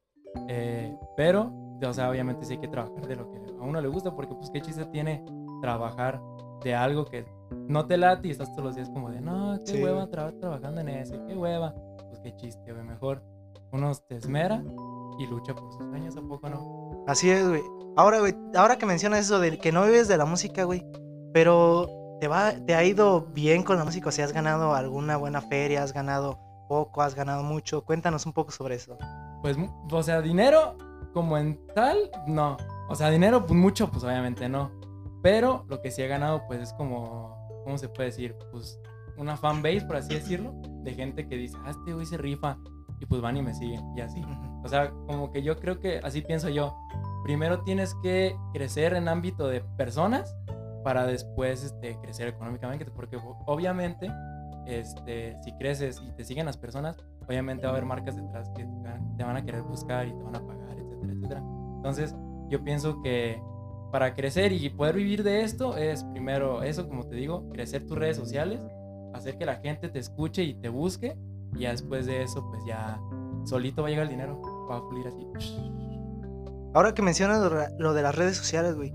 Eh, 0.47 0.95
pero, 1.15 1.51
o 1.85 1.93
sea, 1.93 2.09
obviamente 2.09 2.45
sí 2.45 2.53
hay 2.53 2.59
que 2.59 2.67
trabajar 2.67 3.07
de 3.07 3.15
lo 3.15 3.29
que 3.31 3.37
a 3.37 3.63
uno 3.63 3.79
le 3.81 3.87
gusta, 3.87 4.15
porque 4.15 4.33
pues 4.35 4.49
qué 4.49 4.61
chiste 4.61 4.85
tiene 4.85 5.23
trabajar 5.61 6.19
de 6.63 6.73
algo 6.75 7.05
que 7.05 7.25
no 7.67 7.85
te 7.85 7.97
late 7.97 8.27
y 8.27 8.31
estás 8.31 8.49
todos 8.51 8.63
los 8.65 8.75
días 8.75 8.89
como 8.89 9.11
de, 9.11 9.21
no, 9.21 9.57
qué 9.65 9.73
Sí, 9.73 9.83
hueva 9.83 10.07
tra- 10.09 10.37
trabajando 10.39 10.81
en 10.81 10.89
eso, 10.89 11.15
qué 11.27 11.35
hueva. 11.35 11.73
Pues 12.09 12.19
qué 12.21 12.35
chiste, 12.35 12.71
güey. 12.73 12.83
Mejor 12.83 13.21
uno 13.71 13.91
te 14.07 14.15
esmera 14.15 14.63
y 15.19 15.27
lucha 15.27 15.53
por 15.53 15.71
sus 15.73 15.85
sueños, 15.89 16.17
¿a 16.17 16.21
poco 16.21 16.49
no? 16.49 17.03
Así 17.07 17.29
es, 17.29 17.47
güey. 17.47 17.61
Ahora, 17.95 18.19
güey, 18.19 18.33
ahora 18.55 18.77
que 18.77 18.85
mencionas 18.87 19.19
eso 19.19 19.39
de 19.39 19.57
que 19.59 19.71
no 19.71 19.83
vives 19.85 20.07
de 20.07 20.17
la 20.17 20.25
música, 20.25 20.63
güey, 20.63 20.83
pero 21.33 21.89
te 22.19 22.27
va, 22.27 22.53
te 22.53 22.75
ha 22.75 22.83
ido 22.83 23.27
bien 23.33 23.63
con 23.63 23.77
la 23.77 23.83
música, 23.83 24.09
o 24.09 24.11
sea, 24.11 24.25
has 24.25 24.33
ganado 24.33 24.75
alguna 24.75 25.17
buena 25.17 25.41
feria, 25.41 25.83
has 25.83 25.93
ganado 25.93 26.39
poco, 26.69 27.01
has 27.01 27.15
ganado 27.15 27.43
mucho. 27.43 27.83
Cuéntanos 27.83 28.25
un 28.25 28.33
poco 28.33 28.51
sobre 28.51 28.75
eso. 28.75 28.97
Pues, 29.41 29.57
o 29.91 30.03
sea, 30.03 30.21
dinero 30.21 30.77
como 31.13 31.37
en 31.37 31.59
tal, 31.75 32.09
no. 32.27 32.57
O 32.89 32.95
sea, 32.95 33.09
dinero, 33.09 33.45
pues 33.45 33.59
mucho, 33.59 33.89
pues 33.89 34.03
obviamente 34.03 34.47
no. 34.49 34.71
Pero 35.21 35.65
lo 35.67 35.81
que 35.81 35.91
sí 35.91 36.01
he 36.01 36.07
ganado, 36.07 36.43
pues 36.47 36.61
es 36.61 36.73
como, 36.73 37.35
¿cómo 37.63 37.77
se 37.77 37.89
puede 37.89 38.09
decir? 38.09 38.35
Pues 38.51 38.79
una 39.17 39.37
fanbase, 39.37 39.81
por 39.81 39.97
así 39.97 40.13
decirlo, 40.13 40.53
de 40.83 40.93
gente 40.93 41.27
que 41.27 41.35
dice, 41.35 41.57
ah, 41.65 41.71
este 41.71 41.93
güey 41.93 42.05
se 42.05 42.17
rifa. 42.17 42.57
Y 42.99 43.05
pues 43.05 43.21
van 43.21 43.35
y 43.37 43.41
me 43.41 43.53
siguen, 43.53 43.81
y 43.97 44.01
así. 44.01 44.21
O 44.63 44.67
sea, 44.67 44.91
como 45.07 45.31
que 45.31 45.43
yo 45.43 45.59
creo 45.59 45.79
que 45.79 45.99
así 46.03 46.21
pienso 46.21 46.49
yo. 46.49 46.75
Primero 47.23 47.63
tienes 47.63 47.95
que 48.01 48.35
crecer 48.53 48.93
en 48.93 49.07
ámbito 49.07 49.47
de 49.47 49.61
personas 49.77 50.35
para 50.83 51.05
después 51.05 51.63
este, 51.63 51.97
crecer 52.01 52.27
económicamente, 52.27 52.85
porque 52.85 53.17
obviamente 53.45 54.11
este, 54.65 55.35
si 55.43 55.51
creces 55.53 56.01
y 56.05 56.11
te 56.11 56.23
siguen 56.23 56.45
las 56.45 56.57
personas, 56.57 56.97
obviamente 57.27 57.63
va 57.63 57.69
a 57.69 57.71
haber 57.73 57.85
marcas 57.85 58.15
detrás 58.15 58.49
que 58.55 58.63
te 59.17 59.23
van- 59.23 59.37
a 59.37 59.43
querer 59.43 59.61
buscar 59.63 60.07
y 60.07 60.11
te 60.13 60.21
van 60.23 60.35
a 60.35 60.45
pagar, 60.45 60.77
etcétera, 60.77 61.13
etcétera. 61.13 61.43
Entonces, 61.77 62.15
yo 62.49 62.63
pienso 62.63 63.01
que 63.01 63.41
para 63.91 64.13
crecer 64.15 64.51
y 64.51 64.69
poder 64.69 64.95
vivir 64.95 65.23
de 65.23 65.41
esto 65.41 65.77
es 65.77 66.03
primero 66.05 66.63
eso, 66.63 66.87
como 66.87 67.03
te 67.03 67.15
digo, 67.15 67.47
crecer 67.49 67.85
tus 67.85 67.97
redes 67.97 68.17
sociales, 68.17 68.59
hacer 69.13 69.37
que 69.37 69.45
la 69.45 69.57
gente 69.57 69.89
te 69.89 69.99
escuche 69.99 70.43
y 70.43 70.55
te 70.55 70.69
busque, 70.69 71.15
y 71.55 71.65
después 71.65 72.05
de 72.07 72.23
eso, 72.23 72.43
pues 72.49 72.63
ya 72.65 72.99
solito 73.45 73.81
va 73.83 73.89
a 73.89 73.91
llegar 73.91 74.05
el 74.05 74.09
dinero, 74.09 74.41
va 74.69 74.77
a 74.77 74.81
fluir 74.89 75.07
así. 75.07 75.27
Ahora 76.73 76.93
que 76.95 77.01
mencionas 77.03 77.39
lo 77.77 77.93
de 77.93 78.01
las 78.01 78.15
redes 78.15 78.35
sociales, 78.37 78.75
güey. 78.75 78.91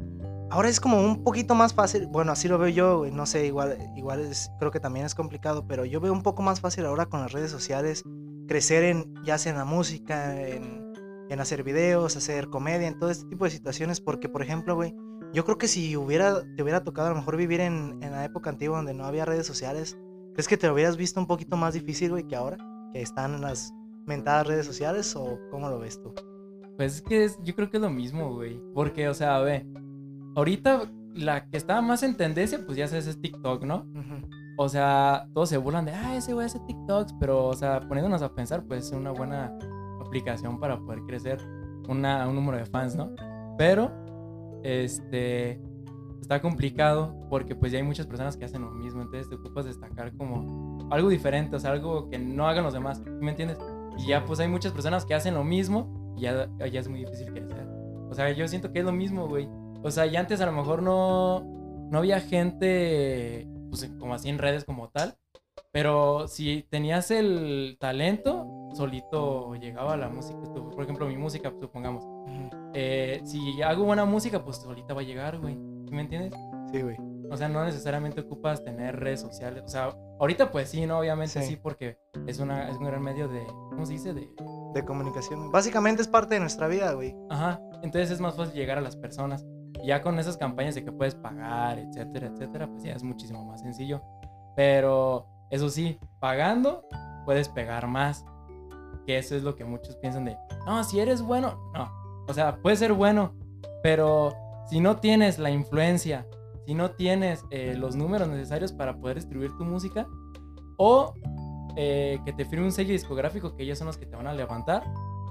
Ahora 0.51 0.69
es 0.69 0.81
como 0.81 1.01
un 1.05 1.23
poquito 1.25 1.55
más 1.55 1.75
fácil. 1.75 2.07
Bueno, 2.07 2.33
así 2.33 2.49
lo 2.49 2.59
veo 2.59 2.69
yo, 2.69 2.99
güey. 2.99 3.13
No 3.13 3.27
sé, 3.27 3.47
igual, 3.47 3.77
igual 3.97 4.21
es, 4.21 4.51
creo 4.59 4.71
que 4.71 4.81
también 4.81 5.05
es 5.05 5.15
complicado, 5.15 5.67
pero 5.67 5.85
yo 5.85 6.01
veo 6.01 6.13
un 6.13 6.23
poco 6.23 6.43
más 6.43 6.61
fácil 6.61 6.87
ahora 6.87 7.07
con 7.07 7.21
las 7.21 7.33
redes 7.33 7.51
sociales 7.51 8.03
crecer 8.47 8.85
en, 8.85 9.15
ya 9.25 9.37
sea 9.37 9.53
en 9.53 9.59
la 9.59 9.67
música, 9.67 10.41
en, 10.41 10.93
en 11.29 11.41
hacer 11.41 11.63
videos, 11.65 12.17
hacer 12.17 12.49
comedia, 12.49 12.89
en 12.89 12.99
todo 12.99 13.11
este 13.11 13.27
tipo 13.29 13.45
de 13.45 13.51
situaciones. 13.51 14.01
Porque, 14.01 14.31
por 14.31 14.41
ejemplo, 14.43 14.75
güey, 14.75 14.95
yo 15.35 15.45
creo 15.45 15.59
que 15.59 15.69
si 15.69 15.95
hubiera, 15.97 16.41
te 16.57 16.63
hubiera 16.63 16.83
tocado 16.83 17.09
a 17.09 17.11
lo 17.11 17.17
mejor 17.17 17.37
vivir 17.37 17.61
en, 17.61 17.99
en 18.03 18.13
la 18.13 18.25
época 18.25 18.49
antigua 18.49 18.79
donde 18.79 18.95
no 18.95 19.05
había 19.05 19.27
redes 19.27 19.47
sociales, 19.47 19.99
¿crees 20.33 20.49
que 20.49 20.57
te 20.57 20.67
lo 20.67 20.73
hubieras 20.73 20.97
visto 20.97 21.21
un 21.21 21.27
poquito 21.27 21.57
más 21.59 21.75
difícil, 21.75 22.11
güey, 22.11 22.27
que 22.27 22.37
ahora? 22.37 22.57
Que 22.95 23.03
están 23.03 23.35
en 23.35 23.43
las 23.43 23.71
mentadas 24.07 24.47
redes 24.47 24.65
sociales, 24.65 25.15
o 25.15 25.39
cómo 25.51 25.69
lo 25.69 25.79
ves 25.79 26.01
tú? 26.03 26.15
Pues 26.79 26.95
es 26.97 27.03
que 27.03 27.25
es- 27.25 27.39
yo 27.43 27.55
creo 27.55 27.69
que 27.71 27.77
es 27.77 27.83
lo 27.83 27.91
mismo, 27.91 28.33
güey. 28.35 28.59
Porque, 28.73 29.07
o 29.11 29.13
sea, 29.15 29.39
ve, 29.41 29.67
ahorita 30.39 30.83
la 31.15 31.51
que 31.51 31.57
estaba 31.57 31.83
más 31.83 32.03
en 32.05 32.17
tendencia, 32.17 32.61
pues 32.65 32.79
ya 32.79 32.87
sabes, 32.87 33.09
es 33.09 33.21
TikTok, 33.21 33.65
¿no? 33.65 33.87
Ujú. 33.91 34.29
O 34.57 34.69
sea, 34.69 35.29
todos 35.35 35.49
se 35.49 35.57
burlan 35.57 35.85
de, 35.85 35.93
ah, 35.93 36.17
ese 36.17 36.33
güey 36.33 36.47
hace 36.47 36.61
TikToks, 36.61 37.15
pero, 37.19 37.47
o 37.47 37.55
sea, 37.55 37.81
poniéndonos 37.81 38.23
a 38.23 38.33
pensar, 38.35 38.65
pues 38.65 38.87
es 38.87 38.93
una 38.93 39.11
buena 39.11 39.57
aplicación 40.01 40.61
para 40.61 40.79
poder 40.79 41.01
crecer 41.07 41.39
una, 41.89 42.29
un 42.29 42.37
número 42.37 42.57
de 42.57 42.67
fans, 42.67 42.95
¿no? 42.95 43.15
Pero, 43.57 43.91
este, 44.63 45.61
está 46.21 46.41
complicado 46.41 47.17
porque 47.29 47.57
pues 47.57 47.73
ya 47.73 47.79
hay 47.79 47.85
muchas 47.85 48.07
personas 48.07 48.37
que 48.37 48.45
hacen 48.45 48.63
lo 48.63 48.71
mismo, 48.71 49.03
entonces 49.03 49.29
te 49.29 49.35
ocupas 49.35 49.65
destacar 49.65 50.17
como 50.17 50.89
algo 50.93 51.09
diferente, 51.09 51.57
o 51.57 51.59
sea, 51.59 51.73
algo 51.73 52.09
que 52.11 52.19
no 52.19 52.47
hagan 52.47 52.63
los 52.63 52.75
demás, 52.75 52.99
¿sí 52.99 53.11
¿me 53.11 53.31
entiendes? 53.31 53.59
Y 53.99 54.07
ya 54.07 54.25
pues 54.25 54.39
hay 54.39 54.49
muchas 54.49 54.73
personas 54.73 55.05
que 55.05 55.15
hacen 55.15 55.35
lo 55.35 55.43
mismo 55.43 56.15
y 56.17 56.23
ya, 56.23 56.49
ya 56.59 56.81
es 56.81 56.89
muy 56.89 57.01
difícil 57.01 57.33
crecer. 57.33 57.67
O 58.11 58.15
sea, 58.15 58.31
yo 58.33 58.47
siento 58.47 58.73
que 58.73 58.79
es 58.79 58.85
lo 58.85 58.93
mismo, 58.93 59.29
güey. 59.29 59.49
O 59.83 59.91
sea, 59.91 60.07
ya 60.07 60.21
antes 60.21 60.41
a 60.41 60.47
lo 60.47 60.53
mejor 60.53 60.83
no, 60.83 61.41
no 61.91 61.99
había 61.99 62.21
gente, 62.21 63.49
pues 63.71 63.91
como 63.99 64.15
así 64.15 64.29
en 64.29 64.39
redes 64.39 64.65
como 64.65 64.89
tal, 64.91 65.17
pero 65.73 66.29
si 66.29 66.65
tenías 66.71 67.11
el 67.11 67.77
talento, 67.81 68.47
solito 68.75 69.55
llegaba 69.55 69.97
la 69.97 70.09
música. 70.09 70.39
Por 70.55 70.83
ejemplo, 70.83 71.07
mi 71.07 71.17
música, 71.17 71.53
supongamos. 71.61 72.05
Eh, 72.75 73.21
si 73.25 73.61
hago 73.63 73.85
buena 73.85 74.05
música, 74.05 74.45
pues 74.45 74.57
solita 74.59 74.95
va 74.95 75.01
a 75.01 75.05
llegar, 75.05 75.39
güey. 75.39 75.55
¿Sí 75.55 75.95
me 75.95 76.03
entiendes? 76.03 76.33
Sí, 76.73 76.83
güey. 76.83 76.97
O 77.31 77.37
sea, 77.37 77.49
no 77.49 77.65
necesariamente 77.65 78.21
ocupas 78.23 78.65
tener 78.65 78.99
redes 78.99 79.21
sociales. 79.21 79.63
O 79.65 79.69
sea, 79.69 79.95
ahorita 80.19 80.51
pues 80.51 80.69
sí, 80.71 80.87
¿no? 80.87 80.99
Obviamente 80.99 81.43
sí, 81.43 81.51
Sí. 81.51 81.57
porque 81.57 81.99
es, 82.27 82.39
una, 82.41 82.69
es 82.71 82.77
un 82.79 82.85
gran 82.85 83.03
medio 83.03 83.29
de, 83.29 83.45
¿cómo 83.47 83.85
se 83.85 83.93
dice? 83.95 84.15
De, 84.15 84.29
De 84.75 84.85
comunicación. 84.85 85.51
Básicamente 85.53 86.01
es 86.03 86.09
parte 86.09 86.35
de 86.35 86.41
nuestra 86.41 86.69
vida, 86.69 86.93
güey. 86.93 87.15
Ajá, 87.31 87.61
entonces 87.83 88.11
es 88.11 88.21
más 88.21 88.35
fácil 88.35 88.55
llegar 88.55 88.79
a 88.79 88.81
las 88.81 88.97
personas. 88.97 89.47
Ya 89.85 90.03
con 90.03 90.19
esas 90.19 90.37
campañas 90.37 90.75
de 90.75 90.85
que 90.85 90.93
puedes 90.93 91.15
pagar, 91.15 91.79
etcétera, 91.79 92.29
etcétera, 92.29 92.67
pues 92.69 92.83
ya 92.83 92.93
es 92.93 93.03
muchísimo 93.03 93.45
más 93.45 93.61
sencillo. 93.61 94.03
Pero 94.57 95.27
eso 95.51 95.69
sí, 95.71 95.99
pagando 96.21 96.85
puedes 97.25 97.49
pegar 97.49 97.87
más. 97.87 98.25
Que 99.07 99.19
eso 99.19 99.35
es 99.37 99.43
lo 99.43 99.57
que 99.57 99.65
muchos 99.65 99.97
piensan 99.97 100.25
de, 100.27 100.37
no, 100.67 100.85
si 100.85 101.01
eres 101.01 101.23
bueno, 101.23 101.71
no. 101.73 101.91
O 102.29 102.35
sea, 102.35 102.57
puedes 102.57 102.79
ser 102.79 102.93
bueno, 102.93 103.33
pero 103.83 104.35
si 104.69 104.81
no 104.81 104.97
tienes 104.97 105.39
la 105.39 105.51
influencia, 105.51 106.27
si 106.67 106.75
no 106.75 106.91
tienes 106.91 107.45
eh, 107.51 107.75
los 107.75 107.97
números 107.97 108.29
necesarios 108.29 108.73
para 108.73 108.99
poder 108.99 109.17
distribuir 109.17 109.57
tu 109.57 109.65
música, 109.65 110.07
o 110.77 111.15
eh, 111.77 112.19
que 112.27 112.33
te 112.35 112.45
firme 112.45 112.67
un 112.67 112.73
sello 112.73 112.93
discográfico 112.93 113.57
que 113.57 113.63
ellos 113.63 113.79
son 113.79 113.87
los 113.87 113.97
que 113.97 114.05
te 114.05 114.15
van 114.15 114.27
a 114.27 114.35
levantar, 114.35 114.85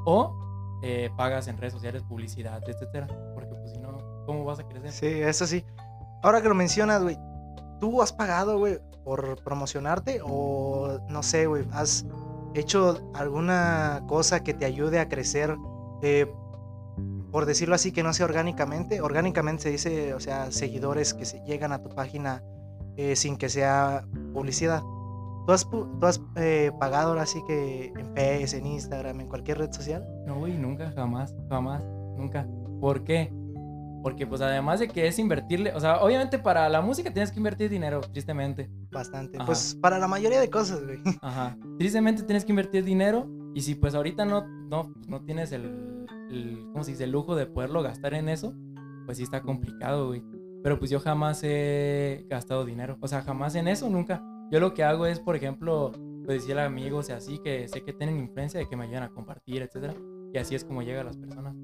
o 0.06 0.80
eh, 0.82 1.12
pagas 1.16 1.48
en 1.48 1.58
redes 1.58 1.74
sociales 1.74 2.01
publicidad, 2.04 2.62
etcétera. 2.68 3.08
Porque 3.36 3.54
pues 3.54 3.72
si 3.72 3.77
no, 3.80 3.87
¿cómo 4.27 4.46
vas 4.46 4.60
a 4.60 4.67
crecer? 4.67 4.91
Sí, 4.91 5.07
eso 5.07 5.48
sí. 5.48 5.65
Ahora 6.22 6.43
que 6.43 6.50
lo 6.50 6.53
mencionas, 6.53 7.01
güey, 7.01 7.17
¿tú 7.79 8.03
has 8.03 8.13
pagado, 8.13 8.60
güey, 8.60 8.77
por 9.03 9.43
promocionarte? 9.43 10.19
O 10.24 11.00
no 11.10 11.24
sé, 11.24 11.48
güey, 11.48 11.65
¿has 11.72 12.05
hecho 12.53 13.12
alguna 13.15 14.03
cosa 14.07 14.43
que 14.43 14.53
te 14.53 14.65
ayude 14.65 15.00
a 15.00 15.10
crecer? 15.10 15.57
eh, 16.01 16.31
por 17.31 17.46
decirlo 17.46 17.75
así, 17.75 17.91
que 17.91 18.03
no 18.03 18.13
sea 18.13 18.25
orgánicamente. 18.25 19.01
Orgánicamente 19.01 19.63
se 19.63 19.69
dice, 19.69 20.13
o 20.13 20.19
sea, 20.19 20.51
seguidores 20.51 21.13
que 21.13 21.25
se 21.25 21.43
llegan 21.43 21.72
a 21.72 21.81
tu 21.81 21.89
página 21.89 22.43
eh, 22.96 23.15
sin 23.15 23.38
que 23.38 23.50
sea 23.50 24.05
publicidad. 24.34 24.81
¿Tú 25.46 25.53
has, 25.53 25.69
tú 25.69 26.00
has 26.01 26.22
eh, 26.36 26.72
pagado 26.79 27.10
ahora 27.10 27.25
sí 27.25 27.41
que 27.48 27.93
en 27.96 28.07
Face, 28.15 28.57
en 28.57 28.65
Instagram, 28.65 29.22
en 29.22 29.27
cualquier 29.27 29.60
red 29.60 29.72
social? 29.72 30.05
No, 30.25 30.39
güey, 30.39 30.57
nunca, 30.57 30.91
jamás, 30.91 31.36
jamás, 31.50 31.81
nunca. 32.17 32.48
¿Por 32.81 33.03
qué? 33.03 33.31
Porque 34.08 34.26
pues 34.26 34.40
además 34.40 34.80
de 34.80 34.88
que 34.88 35.06
es 35.06 35.20
invertirle, 35.20 35.74
o 35.76 35.82
sea, 35.82 36.02
obviamente 36.02 36.40
para 36.40 36.70
la 36.70 36.80
música 36.80 37.12
tienes 37.12 37.30
que 37.30 37.40
invertir 37.40 37.70
dinero, 37.70 38.00
tristemente. 38.00 38.70
Bastante. 38.90 39.36
Ajá. 39.36 39.46
Pues 39.46 39.78
para 39.82 40.00
la 40.00 40.08
mayoría 40.08 40.40
de 40.40 40.50
cosas, 40.50 40.82
güey. 40.82 41.00
Ajá. 41.22 41.58
Tristemente 41.78 42.24
tienes 42.24 42.46
que 42.46 42.54
invertir 42.54 42.86
dinero 42.86 43.28
y 43.54 43.64
si 43.64 43.76
pues 43.76 43.96
ahorita 43.96 44.24
no, 44.24 44.48
no, 44.48 44.94
no 45.10 45.26
tienes 45.26 45.52
el, 45.52 46.06
el, 46.30 46.70
¿cómo 46.72 46.86
se 46.86 46.92
dice? 46.92 47.04
El 47.04 47.12
lujo 47.12 47.36
de 47.36 47.48
poderlo 47.48 47.84
gastar 47.84 48.14
en 48.14 48.30
eso, 48.30 48.56
pues 49.06 49.18
sí 49.18 49.26
está 49.26 49.42
complicado, 49.42 50.08
güey. 50.08 50.24
Pero 50.64 50.80
pues 50.80 50.90
yo 50.90 51.02
jamás 51.02 51.42
he 51.44 52.26
gastado 52.30 52.64
dinero, 52.64 52.98
o 53.02 53.10
sea, 53.10 53.24
jamás 53.24 53.56
en 53.56 53.68
eso, 53.68 53.90
nunca. 53.90 54.24
Yo 54.50 54.62
lo 54.62 54.74
que 54.74 54.86
hago 54.86 55.06
es, 55.06 55.20
por 55.20 55.36
ejemplo, 55.36 55.92
pues 56.24 56.44
decirle 56.44 56.62
a 56.62 56.66
amigos 56.66 57.10
y 57.10 57.12
así 57.12 57.40
que 57.40 57.68
sé 57.68 57.84
que 57.84 57.92
tienen 57.92 58.20
influencia 58.20 58.58
de 58.58 58.70
que 58.70 58.78
me 58.78 58.86
ayudan 58.86 59.04
a 59.04 59.10
compartir, 59.10 59.64
etcétera. 59.64 59.96
Y 60.34 60.38
así 60.38 60.56
es 60.56 60.64
como 60.64 60.82
llega 60.82 61.02
a 61.02 61.04
las 61.04 61.18
personas. 61.18 61.58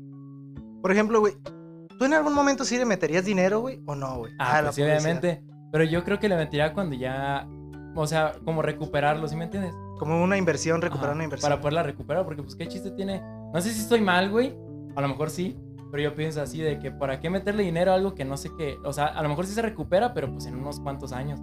Por 0.82 0.92
ejemplo, 0.92 1.22
güey, 1.22 1.36
¿tú 2.04 2.08
en 2.08 2.14
algún 2.16 2.34
momento 2.34 2.66
sí 2.66 2.78
le 2.78 2.84
meterías 2.84 3.24
dinero, 3.24 3.62
güey? 3.62 3.82
¿O 3.86 3.96
no, 3.96 4.18
güey? 4.18 4.34
Ah, 4.38 4.60
pues 4.62 4.76
sí, 4.76 4.82
obviamente. 4.82 5.42
Pero 5.72 5.86
yo 5.86 6.04
creo 6.04 6.20
que 6.20 6.28
le 6.28 6.36
mentiría 6.36 6.74
cuando 6.74 6.98
ya, 6.98 7.48
o 7.96 8.06
sea, 8.06 8.34
como 8.44 8.62
recuperarlo, 8.62 9.26
¿sí 9.30 9.38
me 9.38 9.46
entiendes? 9.46 9.74
Como 9.98 10.22
una 10.22 10.38
inversión, 10.38 10.82
recuperar 10.82 11.12
Ajá, 11.12 11.16
una 11.16 11.24
inversión. 11.24 11.50
Para 11.50 11.62
poderla 11.62 11.82
recuperar, 11.82 12.26
porque 12.26 12.44
pues 12.44 12.56
qué 12.56 12.68
chiste 12.68 12.92
tiene. 12.92 13.22
No 13.54 13.62
sé 13.62 13.72
si 13.72 13.80
estoy 13.80 14.02
mal, 14.02 14.30
güey. 14.30 14.54
A 14.98 15.02
lo 15.02 15.08
mejor 15.08 15.30
sí. 15.30 15.58
Pero 15.92 16.04
yo 16.04 16.14
pienso 16.14 16.42
así 16.42 16.60
de 16.60 16.78
que 16.78 16.92
para 16.92 17.22
qué 17.22 17.30
meterle 17.30 17.64
dinero 17.64 17.92
a 17.92 17.96
algo 17.96 18.16
que 18.16 18.26
no 18.26 18.36
sé 18.36 18.50
qué. 18.58 18.76
O 18.84 18.92
sea, 18.92 19.06
a 19.06 19.24
lo 19.24 19.30
mejor 19.30 19.46
sí 19.46 19.54
se 19.54 19.62
recupera, 19.62 20.14
pero 20.14 20.30
pues 20.30 20.46
en 20.46 20.56
unos 20.56 20.82
cuantos 20.82 21.14
años. 21.14 21.40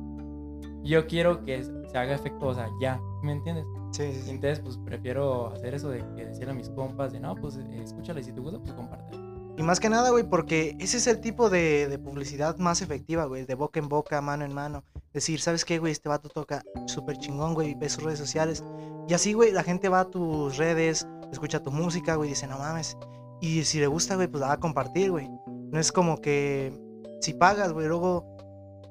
Yo 0.82 1.06
quiero 1.06 1.42
que 1.42 1.62
se 1.62 1.96
haga 1.96 2.14
efecto, 2.14 2.48
o 2.48 2.54
sea, 2.54 2.68
ya. 2.82 2.96
¿sí 2.96 3.26
¿Me 3.26 3.32
entiendes? 3.32 3.64
Sí, 3.92 4.12
sí, 4.12 4.22
sí. 4.22 4.30
entonces 4.30 4.60
pues 4.60 4.76
prefiero 4.76 5.52
hacer 5.52 5.74
eso 5.74 5.88
de 5.88 6.04
que 6.14 6.26
decirle 6.26 6.52
a 6.52 6.54
mis 6.54 6.68
compas 6.70 7.12
de 7.12 7.20
no, 7.20 7.34
pues 7.34 7.56
escúchale 7.56 8.20
y 8.20 8.24
si 8.24 8.32
te 8.32 8.40
gusta, 8.40 8.58
pues 8.58 8.72
compártelo. 8.72 9.29
Y 9.60 9.62
más 9.62 9.78
que 9.78 9.90
nada, 9.90 10.08
güey, 10.08 10.24
porque 10.24 10.74
ese 10.78 10.96
es 10.96 11.06
el 11.06 11.20
tipo 11.20 11.50
de, 11.50 11.86
de 11.86 11.98
publicidad 11.98 12.56
más 12.56 12.80
efectiva, 12.80 13.26
güey, 13.26 13.44
de 13.44 13.54
boca 13.54 13.78
en 13.78 13.90
boca, 13.90 14.22
mano 14.22 14.46
en 14.46 14.54
mano. 14.54 14.84
Decir, 15.12 15.38
¿sabes 15.38 15.66
qué, 15.66 15.78
güey? 15.78 15.92
Este 15.92 16.08
vato 16.08 16.30
toca 16.30 16.62
súper 16.86 17.18
chingón, 17.18 17.52
güey, 17.52 17.74
ve 17.74 17.90
sus 17.90 18.02
redes 18.02 18.18
sociales. 18.18 18.64
Y 19.06 19.12
así, 19.12 19.34
güey, 19.34 19.52
la 19.52 19.62
gente 19.62 19.90
va 19.90 20.00
a 20.00 20.04
tus 20.06 20.56
redes, 20.56 21.06
escucha 21.30 21.62
tu 21.62 21.70
música, 21.70 22.14
güey, 22.14 22.30
dice, 22.30 22.46
no 22.46 22.56
mames. 22.56 22.96
Y 23.42 23.64
si 23.64 23.80
le 23.80 23.86
gusta, 23.86 24.14
güey, 24.14 24.28
pues 24.28 24.40
la 24.40 24.46
va 24.46 24.52
a 24.54 24.60
compartir, 24.60 25.10
güey. 25.10 25.28
No 25.46 25.78
es 25.78 25.92
como 25.92 26.22
que 26.22 26.72
si 27.20 27.34
pagas, 27.34 27.74
güey, 27.74 27.86
luego, 27.86 28.24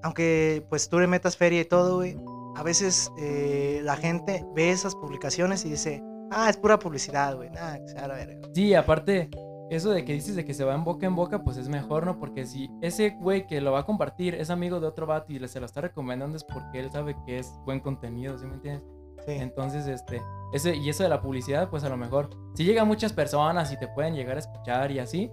aunque 0.04 0.64
pues 0.70 0.88
tú 0.88 1.00
le 1.00 1.08
metas 1.08 1.36
feria 1.36 1.62
y 1.62 1.66
todo, 1.66 1.96
güey, 1.96 2.16
a 2.56 2.62
veces 2.62 3.12
eh, 3.18 3.82
la 3.84 3.98
gente 3.98 4.46
ve 4.54 4.70
esas 4.70 4.94
publicaciones 4.94 5.66
y 5.66 5.72
dice, 5.72 6.04
ah, 6.30 6.48
es 6.48 6.58
pura 6.58 6.78
publicidad, 6.78 7.36
güey, 7.38 7.50
nada, 7.50 7.80
que 7.80 7.88
sea 7.88 8.08
la 8.08 8.14
verga. 8.14 8.40
Sí, 8.54 8.76
aparte, 8.76 9.32
eso 9.70 9.92
de 9.92 10.04
que 10.06 10.14
dices 10.14 10.36
de 10.36 10.46
que 10.46 10.54
se 10.54 10.64
va 10.64 10.74
en 10.76 10.84
boca 10.84 11.06
en 11.06 11.16
boca, 11.16 11.44
pues 11.44 11.58
es 11.58 11.70
mejor, 11.70 12.06
¿no? 12.06 12.18
Porque 12.20 12.46
si 12.46 12.70
ese 12.82 13.12
güey 13.12 13.46
que 13.48 13.62
lo 13.62 13.72
va 13.72 13.80
a 13.80 13.86
compartir 13.86 14.36
es 14.36 14.50
amigo 14.50 14.80
de 14.80 14.88
otro 14.88 15.06
vato 15.06 15.32
y 15.32 15.48
se 15.48 15.60
lo 15.60 15.66
está 15.66 15.82
recomendando 15.82 16.36
es 16.38 16.44
porque 16.44 16.80
él 16.80 16.92
sabe 16.92 17.16
que 17.26 17.40
es 17.40 17.54
buen 17.66 17.80
contenido, 17.80 18.38
¿sí 18.38 18.46
me 18.46 18.56
entiendes? 18.56 18.84
Sí. 19.26 19.34
Entonces, 19.34 19.86
este, 19.88 20.22
ese, 20.54 20.76
y 20.76 20.90
eso 20.90 21.04
de 21.04 21.10
la 21.10 21.22
publicidad, 21.22 21.70
pues 21.70 21.84
a 21.84 21.90
lo 21.90 21.98
mejor 21.98 22.30
sí 22.56 22.64
llega 22.64 22.82
a 22.82 22.86
muchas 22.86 23.14
personas 23.14 23.72
y 23.72 23.78
te 23.78 23.88
pueden 23.90 24.16
llegar 24.16 24.38
a 24.38 24.40
escuchar 24.40 24.92
y 24.92 25.00
así, 25.00 25.30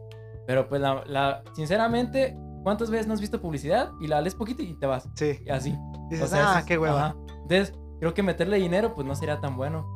pero 0.46 0.68
pues 0.68 0.80
la, 0.80 1.02
la- 1.06 1.42
sinceramente, 1.54 2.36
¿cuántas 2.62 2.90
veces 2.90 3.06
no 3.06 3.14
has 3.14 3.20
visto 3.20 3.40
publicidad 3.40 3.90
y 4.00 4.06
la 4.08 4.20
lees 4.20 4.34
poquito 4.34 4.62
y 4.62 4.74
te 4.78 4.86
vas? 4.86 5.08
Sí. 5.14 5.38
Y 5.44 5.50
así. 5.50 5.76
Dices, 6.10 6.24
O 6.26 6.28
sea, 6.28 6.56
ah, 6.56 6.58
es- 6.60 6.64
qué 6.66 6.76
hueva. 6.78 7.06
ajá. 7.06 7.16
Entonces, 7.42 7.72
creo 8.00 8.12
que 8.12 8.22
meterle 8.22 8.58
dinero, 8.58 8.94
pues 8.94 9.06
no 9.06 9.14
sería 9.14 9.40
tan 9.40 9.56
bueno. 9.56 9.86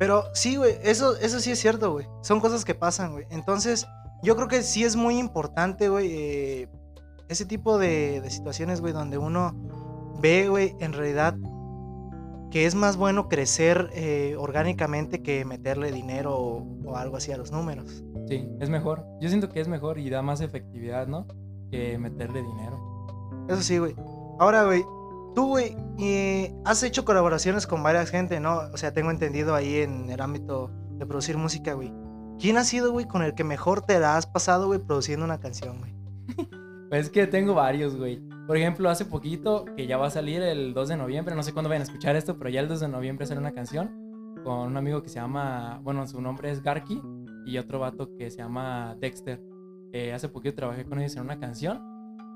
Pero 0.00 0.24
sí, 0.32 0.56
güey, 0.56 0.78
eso, 0.82 1.14
eso 1.18 1.40
sí 1.40 1.50
es 1.50 1.58
cierto, 1.58 1.92
güey. 1.92 2.06
Son 2.22 2.40
cosas 2.40 2.64
que 2.64 2.74
pasan, 2.74 3.12
güey. 3.12 3.26
Entonces, 3.28 3.86
yo 4.22 4.34
creo 4.34 4.48
que 4.48 4.62
sí 4.62 4.82
es 4.82 4.96
muy 4.96 5.18
importante, 5.18 5.90
güey, 5.90 6.10
eh, 6.10 6.68
ese 7.28 7.44
tipo 7.44 7.76
de, 7.76 8.22
de 8.22 8.30
situaciones, 8.30 8.80
güey, 8.80 8.94
donde 8.94 9.18
uno 9.18 9.54
ve, 10.22 10.48
güey, 10.48 10.74
en 10.80 10.94
realidad 10.94 11.36
que 12.50 12.64
es 12.64 12.74
más 12.74 12.96
bueno 12.96 13.28
crecer 13.28 13.90
eh, 13.92 14.36
orgánicamente 14.38 15.22
que 15.22 15.44
meterle 15.44 15.92
dinero 15.92 16.34
o, 16.34 16.66
o 16.86 16.96
algo 16.96 17.18
así 17.18 17.30
a 17.30 17.36
los 17.36 17.52
números. 17.52 18.02
Sí, 18.26 18.48
es 18.58 18.70
mejor. 18.70 19.04
Yo 19.20 19.28
siento 19.28 19.50
que 19.50 19.60
es 19.60 19.68
mejor 19.68 19.98
y 19.98 20.08
da 20.08 20.22
más 20.22 20.40
efectividad, 20.40 21.08
¿no? 21.08 21.26
Que 21.70 21.98
meterle 21.98 22.42
dinero. 22.42 23.46
Eso 23.50 23.60
sí, 23.60 23.76
güey. 23.76 23.94
Ahora, 24.38 24.64
güey, 24.64 24.82
tú, 25.34 25.48
güey, 25.48 25.76
eh, 25.98 26.54
has 26.64 26.82
hecho 26.82 27.04
colaboraciones 27.04 27.66
con 27.66 27.82
varias 27.82 28.10
gente, 28.10 28.40
¿no? 28.40 28.60
O 28.72 28.76
sea, 28.76 28.92
tengo 28.92 29.10
entendido 29.10 29.54
ahí 29.54 29.76
en 29.76 30.10
el 30.10 30.20
ámbito 30.20 30.70
de 30.98 31.06
producir 31.06 31.36
música, 31.36 31.74
güey. 31.74 31.92
¿Quién 32.38 32.56
ha 32.56 32.64
sido, 32.64 32.92
güey, 32.92 33.06
con 33.06 33.22
el 33.22 33.34
que 33.34 33.44
mejor 33.44 33.82
te 33.82 33.98
la 33.98 34.16
has 34.16 34.26
pasado, 34.26 34.66
güey, 34.66 34.80
produciendo 34.80 35.24
una 35.24 35.40
canción, 35.40 35.78
güey? 35.78 35.94
Pues 36.90 37.06
es 37.06 37.10
que 37.12 37.28
tengo 37.28 37.54
varios, 37.54 37.94
güey. 37.94 38.20
Por 38.48 38.56
ejemplo, 38.56 38.90
hace 38.90 39.04
poquito, 39.04 39.64
que 39.76 39.86
ya 39.86 39.96
va 39.96 40.08
a 40.08 40.10
salir 40.10 40.42
el 40.42 40.74
2 40.74 40.88
de 40.88 40.96
noviembre, 40.96 41.36
no 41.36 41.44
sé 41.44 41.52
cuándo 41.52 41.68
vayan 41.68 41.82
a 41.82 41.84
escuchar 41.84 42.16
esto, 42.16 42.36
pero 42.36 42.50
ya 42.50 42.58
el 42.58 42.66
2 42.66 42.80
de 42.80 42.88
noviembre 42.88 43.24
sale 43.26 43.38
una 43.38 43.52
canción 43.52 44.10
con 44.42 44.66
un 44.66 44.76
amigo 44.76 45.00
que 45.00 45.08
se 45.08 45.16
llama, 45.20 45.78
bueno, 45.84 46.04
su 46.08 46.20
nombre 46.20 46.50
es 46.50 46.60
Garki 46.60 47.00
y 47.46 47.58
otro 47.58 47.78
vato 47.78 48.12
que 48.16 48.28
se 48.28 48.38
llama 48.38 48.96
Dexter. 48.98 49.40
Eh, 49.92 50.12
hace 50.12 50.28
poquito 50.28 50.56
trabajé 50.56 50.84
con 50.84 50.98
ellos 50.98 51.14
en 51.14 51.22
una 51.22 51.38
canción 51.38 51.80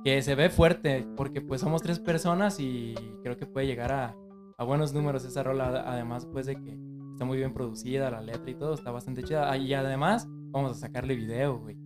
que 0.04 0.20
se 0.23 0.34
ve 0.34 0.50
fuerte 0.50 1.06
porque 1.16 1.40
pues 1.40 1.61
somos 1.62 1.82
tres 1.82 1.99
personas 1.99 2.61
y 2.61 2.94
creo 3.23 3.37
que 3.37 3.46
puede 3.46 3.66
llegar 3.66 3.90
a, 3.92 4.16
a 4.58 4.64
buenos 4.64 4.92
números 4.92 5.25
esa 5.25 5.42
rola, 5.42 5.82
además 5.87 6.26
pues 6.30 6.46
de 6.46 6.56
que 6.56 6.78
está 7.12 7.25
muy 7.25 7.38
bien 7.38 7.54
producida 7.54 8.11
la 8.11 8.20
letra 8.20 8.50
y 8.50 8.54
todo, 8.54 8.75
está 8.75 8.90
bastante 8.90 9.23
chida. 9.23 9.50
Ah, 9.50 9.56
Y 9.56 9.73
además 9.73 10.28
vamos 10.50 10.73
a 10.73 10.75
sacarle 10.75 11.14
video, 11.16 11.58
güey 11.58 11.76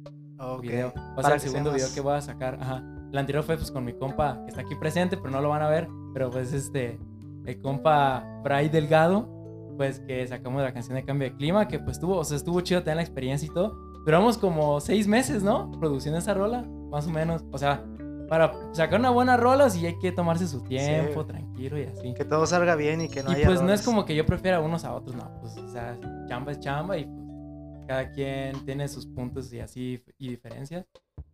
Ok. 0.40 0.62
video. 0.62 0.92
Va 0.96 1.16
a 1.18 1.22
ser 1.22 1.32
el 1.34 1.40
segundo 1.40 1.72
video 1.72 1.86
que 1.94 2.00
voy 2.00 2.14
a 2.14 2.20
sacar. 2.20 2.58
Ajá. 2.60 2.82
El 3.12 3.16
anterior 3.18 3.42
fue 3.44 3.56
pues 3.56 3.70
con 3.70 3.84
mi 3.84 3.92
compa 3.94 4.42
que 4.44 4.50
está 4.50 4.60
aquí 4.62 4.74
presente, 4.74 5.16
pero 5.16 5.30
no 5.30 5.40
lo 5.40 5.48
van 5.48 5.62
a 5.62 5.68
ver. 5.68 5.88
Pero 6.12 6.30
pues 6.30 6.52
este, 6.52 6.98
el 7.44 7.60
compa 7.60 8.24
Bray 8.44 8.68
Delgado, 8.68 9.28
pues 9.76 10.00
que 10.00 10.26
sacamos 10.26 10.62
la 10.62 10.72
canción 10.72 10.96
de 10.96 11.04
cambio 11.04 11.28
de 11.30 11.36
clima, 11.36 11.68
que 11.68 11.78
pues 11.78 11.96
estuvo, 11.98 12.16
o 12.16 12.24
sea, 12.24 12.36
estuvo 12.36 12.60
chido 12.60 12.82
tener 12.82 12.96
la 12.96 13.02
experiencia 13.02 13.46
y 13.46 13.54
todo. 13.54 13.76
Duramos 14.04 14.38
como 14.38 14.80
seis 14.80 15.06
meses, 15.06 15.42
¿no? 15.42 15.70
Produciendo 15.78 16.18
esa 16.18 16.34
rola, 16.34 16.62
más 16.90 17.06
o 17.06 17.10
menos. 17.10 17.44
O 17.50 17.58
sea, 17.58 17.84
para 18.28 18.52
sacar 18.72 19.00
una 19.00 19.10
buena 19.10 19.36
rola 19.36 19.70
sí 19.70 19.84
hay 19.86 19.98
que 19.98 20.12
tomarse 20.12 20.46
su 20.46 20.62
tiempo, 20.62 21.14
güey. 21.14 21.26
tranquilo 21.26 21.78
y 21.78 21.84
así. 21.84 22.14
Que 22.14 22.24
todo 22.24 22.46
salga 22.46 22.74
bien 22.76 23.00
y 23.00 23.08
que 23.08 23.22
no 23.22 23.32
y 23.32 23.36
haya 23.36 23.46
pues 23.46 23.62
no 23.62 23.72
es 23.72 23.82
como 23.82 24.04
que 24.04 24.14
yo 24.14 24.26
prefiera 24.26 24.60
unos 24.60 24.84
a 24.84 24.94
otros, 24.94 25.16
no, 25.16 25.30
pues, 25.40 25.56
o 25.56 25.68
sea, 25.68 25.98
chamba 26.28 26.52
es 26.52 26.60
chamba 26.60 26.96
y 26.98 27.04
pues 27.06 27.86
cada 27.86 28.10
quien 28.12 28.64
tiene 28.66 28.86
sus 28.88 29.06
puntos 29.06 29.52
y 29.52 29.60
así 29.60 30.02
y 30.18 30.28
diferencias, 30.28 30.84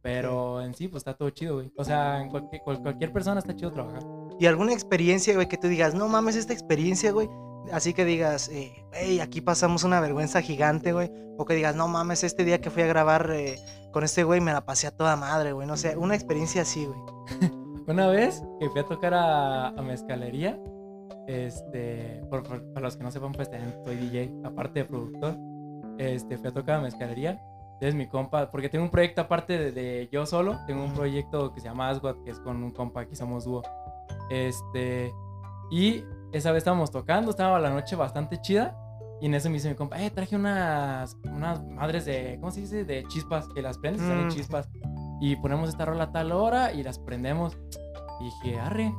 pero 0.02 0.60
en 0.62 0.72
sí 0.74 0.86
pues 0.88 1.00
está 1.00 1.14
todo 1.14 1.30
chido, 1.30 1.56
güey. 1.56 1.72
O 1.76 1.84
sea, 1.84 2.20
en 2.22 2.28
cualquier, 2.28 2.62
cual- 2.62 2.80
cualquier 2.80 3.12
persona 3.12 3.40
está 3.40 3.54
chido 3.56 3.72
trabajar. 3.72 4.02
Y 4.38 4.46
alguna 4.46 4.72
experiencia, 4.72 5.34
güey, 5.34 5.48
que 5.48 5.56
tú 5.56 5.68
digas, 5.68 5.94
no 5.94 6.08
mames, 6.08 6.36
esta 6.36 6.52
experiencia, 6.52 7.10
güey, 7.12 7.28
Así 7.73 7.94
que 7.94 8.04
digas, 8.04 8.49
eh, 8.50 8.85
güey, 8.90 9.21
aquí 9.21 9.40
pasamos 9.40 9.85
una 9.85 10.00
vergüenza 10.00 10.40
gigante, 10.42 10.92
güey. 10.92 11.11
O 11.38 11.44
que 11.44 11.54
digas, 11.54 11.75
no 11.75 11.88
mames, 11.88 12.23
este 12.25 12.44
día 12.44 12.61
que 12.61 12.71
fui 12.71 12.83
a 12.83 12.87
grabar 12.87 13.30
eh, 13.33 13.59
con 13.92 14.04
este 14.04 14.23
güey 14.25 14.40
me 14.40 14.52
la 14.52 14.64
pasé 14.64 14.87
a 14.87 14.90
toda 14.97 15.16
madre, 15.16 15.52
güey. 15.52 15.66
No 15.66 15.76
sé, 15.76 15.97
una 15.97 16.14
experiencia 16.14 16.62
así, 16.62 16.85
güey. 16.87 16.99
Una 17.87 18.06
vez 18.06 18.42
que 18.61 18.71
fui 18.71 18.80
a 18.80 18.85
tocar 18.85 19.12
a, 19.12 19.68
a 19.68 19.83
Mezcalería, 19.83 20.59
este, 21.26 22.23
por, 22.30 22.42
por- 22.42 22.62
para 22.73 22.87
los 22.87 22.97
que 22.97 23.04
no 23.04 23.11
sepan, 23.11 23.33
pues 23.33 23.50
también 23.50 23.75
soy 23.85 23.97
DJ, 23.97 24.33
aparte 24.44 24.80
de 24.80 24.85
productor. 24.87 25.37
Este, 25.99 26.38
fui 26.38 26.49
a 26.49 26.52
tocar 26.52 26.76
a 26.76 26.80
Mezcalería. 26.83 27.40
Entonces 27.75 27.94
mi 27.94 28.06
compa, 28.06 28.50
porque 28.50 28.68
tengo 28.68 28.85
un 28.85 28.90
proyecto 28.90 29.21
aparte 29.23 29.59
de, 29.59 29.73
de 29.73 30.09
yo 30.11 30.25
solo, 30.26 30.59
tengo 30.66 30.85
un 30.85 30.94
proyecto 30.94 31.52
que 31.52 31.61
se 31.61 31.66
llama 31.68 31.90
Aswad, 31.90 32.16
que 32.25 32.30
es 32.30 32.38
con 32.40 32.62
un 32.62 32.71
compa, 32.71 33.02
aquí 33.02 33.16
somos 33.16 33.44
dúo. 33.44 33.62
Este, 34.30 35.12
y 35.71 36.04
esa 36.38 36.52
vez 36.52 36.58
estábamos 36.58 36.90
tocando, 36.90 37.30
estaba 37.30 37.58
la 37.60 37.70
noche 37.70 37.96
bastante 37.96 38.40
chida. 38.40 38.76
Y 39.20 39.26
en 39.26 39.34
eso 39.34 39.48
me 39.48 39.54
dice 39.54 39.68
mi 39.68 39.74
compa, 39.74 40.00
eh, 40.02 40.10
traje 40.10 40.36
unas, 40.36 41.16
unas 41.24 41.62
madres 41.64 42.04
de, 42.04 42.36
¿cómo 42.40 42.50
se 42.52 42.60
dice? 42.60 42.84
De 42.84 43.04
chispas, 43.08 43.46
que 43.54 43.62
las 43.62 43.78
prendes 43.78 44.02
y 44.02 44.06
salen 44.06 44.26
Mm. 44.26 44.30
chispas. 44.30 44.68
Y 45.20 45.36
ponemos 45.36 45.68
esta 45.68 45.84
rola 45.84 46.04
a 46.04 46.12
tal 46.12 46.32
hora 46.32 46.72
y 46.72 46.82
las 46.82 46.98
prendemos. 46.98 47.56
Y 48.20 48.24
dije, 48.24 48.58
arre. 48.58 48.92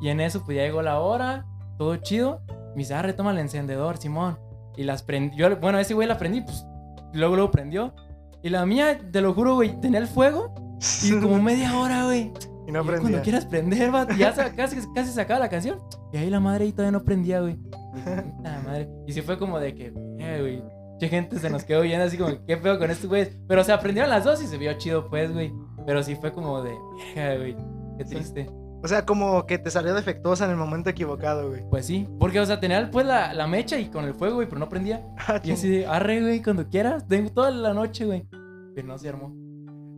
Y 0.00 0.08
en 0.10 0.20
eso, 0.20 0.44
pues 0.44 0.56
ya 0.56 0.62
llegó 0.64 0.82
la 0.82 1.00
hora, 1.00 1.46
todo 1.78 1.96
chido. 1.96 2.40
Me 2.76 2.82
dice, 2.82 2.94
arre, 2.94 3.14
toma 3.14 3.30
el 3.32 3.38
encendedor, 3.38 3.96
Simón. 3.96 4.38
Y 4.76 4.84
las 4.84 5.02
prendí. 5.02 5.36
Yo, 5.36 5.56
bueno, 5.56 5.78
ese 5.78 5.94
güey 5.94 6.06
la 6.06 6.18
prendí, 6.18 6.42
pues 6.42 6.64
luego 7.12 7.34
lo 7.36 7.50
prendió. 7.50 7.94
Y 8.42 8.50
la 8.50 8.66
mía, 8.66 8.98
te 9.10 9.20
lo 9.22 9.32
juro, 9.32 9.54
güey, 9.54 9.80
tenía 9.80 9.98
el 10.00 10.06
fuego. 10.06 10.54
Y 11.02 11.18
como 11.20 11.38
media 11.42 11.76
hora, 11.78 12.04
güey. 12.04 12.32
Y 12.66 12.72
no 12.72 12.80
Y 12.80 12.82
yo, 12.84 12.90
aprendía. 12.90 13.00
Cuando 13.00 13.22
quieras 13.22 13.46
prender, 13.46 13.94
va. 13.94 14.06
Ya 14.16 14.32
casi, 14.54 14.76
casi 14.94 15.10
se 15.12 15.20
acaba 15.20 15.40
la 15.40 15.48
canción. 15.48 15.78
Y 16.12 16.16
ahí 16.18 16.30
la 16.30 16.40
madre 16.40 16.64
ahí 16.64 16.72
todavía 16.72 16.98
no 16.98 17.04
prendía, 17.04 17.40
güey. 17.40 17.58
Madre. 18.64 18.88
Y 19.06 19.12
sí 19.12 19.22
fue 19.22 19.38
como 19.38 19.58
de 19.60 19.74
que, 19.74 19.92
eh, 20.18 20.38
güey. 20.40 20.62
Mucha 20.94 21.08
gente 21.08 21.38
se 21.40 21.50
nos 21.50 21.64
quedó 21.64 21.80
viendo 21.82 22.04
así 22.04 22.16
como, 22.16 22.44
¿qué 22.46 22.56
pedo 22.56 22.78
con 22.78 22.88
estos 22.90 23.08
güeyes? 23.08 23.36
Pero 23.48 23.60
o 23.62 23.64
sea, 23.64 23.74
aprendieron 23.76 24.08
las 24.10 24.22
dos 24.24 24.40
y 24.42 24.46
se 24.46 24.58
vio 24.58 24.72
chido, 24.74 25.08
pues, 25.10 25.32
güey. 25.32 25.52
Pero 25.86 26.02
sí 26.04 26.14
fue 26.14 26.32
como 26.32 26.62
de, 26.62 26.72
"Verga, 27.16 27.36
güey. 27.36 27.56
Qué 27.98 28.04
Sí. 28.04 28.14
triste. 28.14 28.48
O 28.82 28.86
sea, 28.88 29.04
como 29.06 29.44
que 29.46 29.58
te 29.58 29.70
salió 29.70 29.94
defectuosa 29.94 30.44
en 30.44 30.52
el 30.52 30.56
momento 30.56 30.90
equivocado, 30.90 31.48
güey. 31.48 31.62
Pues 31.70 31.86
sí. 31.86 32.06
Porque, 32.20 32.38
o 32.38 32.46
sea, 32.46 32.60
tenía 32.60 32.90
pues 32.90 33.06
la, 33.06 33.32
la 33.34 33.46
mecha 33.46 33.78
y 33.78 33.86
con 33.88 34.04
el 34.04 34.14
fuego, 34.14 34.36
güey, 34.36 34.48
pero 34.48 34.58
no 34.60 34.68
prendía. 34.68 35.02
Ah, 35.26 35.40
Y 35.42 35.52
así 35.52 35.68
de, 35.68 35.86
arre, 35.86 36.20
güey, 36.20 36.42
cuando 36.42 36.68
quieras. 36.68 37.06
Tengo 37.08 37.30
toda 37.30 37.50
la 37.50 37.72
noche, 37.74 38.04
güey. 38.04 38.26
Pero 38.74 38.86
no 38.86 38.96
se 38.98 39.08
armó. 39.08 39.32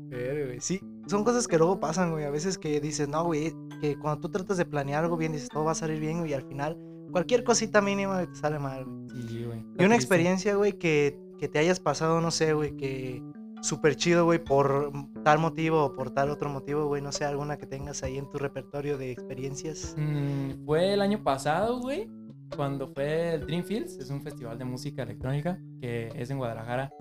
Verga, 0.08 0.46
güey. 0.46 0.60
Sí, 0.60 0.80
son 1.06 1.24
cosas 1.24 1.46
que 1.46 1.58
luego 1.58 1.80
pasan, 1.80 2.12
güey. 2.12 2.24
A 2.24 2.30
veces 2.30 2.58
que 2.58 2.80
dices, 2.80 3.08
no, 3.08 3.24
güey, 3.24 3.54
que 3.80 3.98
cuando 3.98 4.20
tú 4.20 4.28
tratas 4.28 4.56
de 4.56 4.64
planear 4.64 5.04
algo 5.04 5.16
bien, 5.16 5.32
dices, 5.32 5.48
todo 5.48 5.64
va 5.64 5.72
a 5.72 5.76
salir 5.76 6.00
bien, 6.00 6.18
güey, 6.18 6.30
y 6.30 6.34
al 6.34 6.42
final, 6.42 6.78
cualquier 7.10 7.44
cosita 7.44 7.80
mínima 7.80 8.26
te 8.26 8.34
sale 8.34 8.58
mal, 8.58 8.84
güey. 8.84 9.22
Sí, 9.28 9.44
güey. 9.44 9.64
Y 9.78 9.84
una 9.84 9.94
experiencia, 9.94 10.54
güey, 10.54 10.72
que, 10.74 11.18
que 11.38 11.48
te 11.48 11.58
hayas 11.58 11.80
pasado, 11.80 12.20
no 12.20 12.30
sé, 12.30 12.52
güey, 12.52 12.76
que 12.76 13.22
súper 13.62 13.96
chido, 13.96 14.24
güey, 14.24 14.42
por 14.42 14.92
tal 15.24 15.38
motivo 15.38 15.84
o 15.84 15.92
por 15.92 16.10
tal 16.10 16.30
otro 16.30 16.48
motivo, 16.48 16.86
güey, 16.86 17.02
no 17.02 17.12
sé, 17.12 17.24
alguna 17.24 17.56
que 17.56 17.66
tengas 17.66 18.02
ahí 18.02 18.18
en 18.18 18.28
tu 18.30 18.38
repertorio 18.38 18.98
de 18.98 19.10
experiencias. 19.10 19.94
Mm, 19.96 20.64
fue 20.64 20.92
el 20.92 21.00
año 21.00 21.22
pasado, 21.22 21.80
güey, 21.80 22.08
cuando 22.54 22.88
fue 22.88 23.34
el 23.34 23.46
Dreamfields, 23.46 23.98
es 23.98 24.10
un 24.10 24.22
festival 24.22 24.58
de 24.58 24.64
música 24.64 25.02
electrónica 25.02 25.58
que 25.80 26.10
es 26.14 26.30
en 26.30 26.38
Guadalajara. 26.38 26.92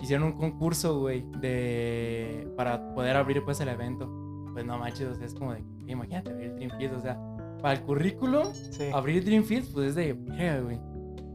Hicieron 0.00 0.26
un 0.28 0.32
concurso, 0.32 0.98
güey, 1.00 1.24
de 1.40 2.50
para 2.56 2.94
poder 2.94 3.16
abrir 3.16 3.44
pues 3.44 3.60
el 3.60 3.68
evento. 3.68 4.08
Pues 4.52 4.64
no 4.64 4.78
manches, 4.78 5.08
o 5.08 5.14
sea, 5.14 5.26
es 5.26 5.34
como 5.34 5.52
de, 5.52 5.62
imagínate 5.86 6.30
abrir 6.30 6.54
Dreamfields, 6.54 6.96
o 6.96 7.00
sea, 7.00 7.18
para 7.62 7.74
el 7.74 7.82
currículum, 7.82 8.44
Sí. 8.52 8.90
abrir 8.92 9.24
Dreamfields, 9.24 9.68
pues 9.68 9.88
es 9.90 9.94
de, 9.94 10.12
güey. 10.62 10.80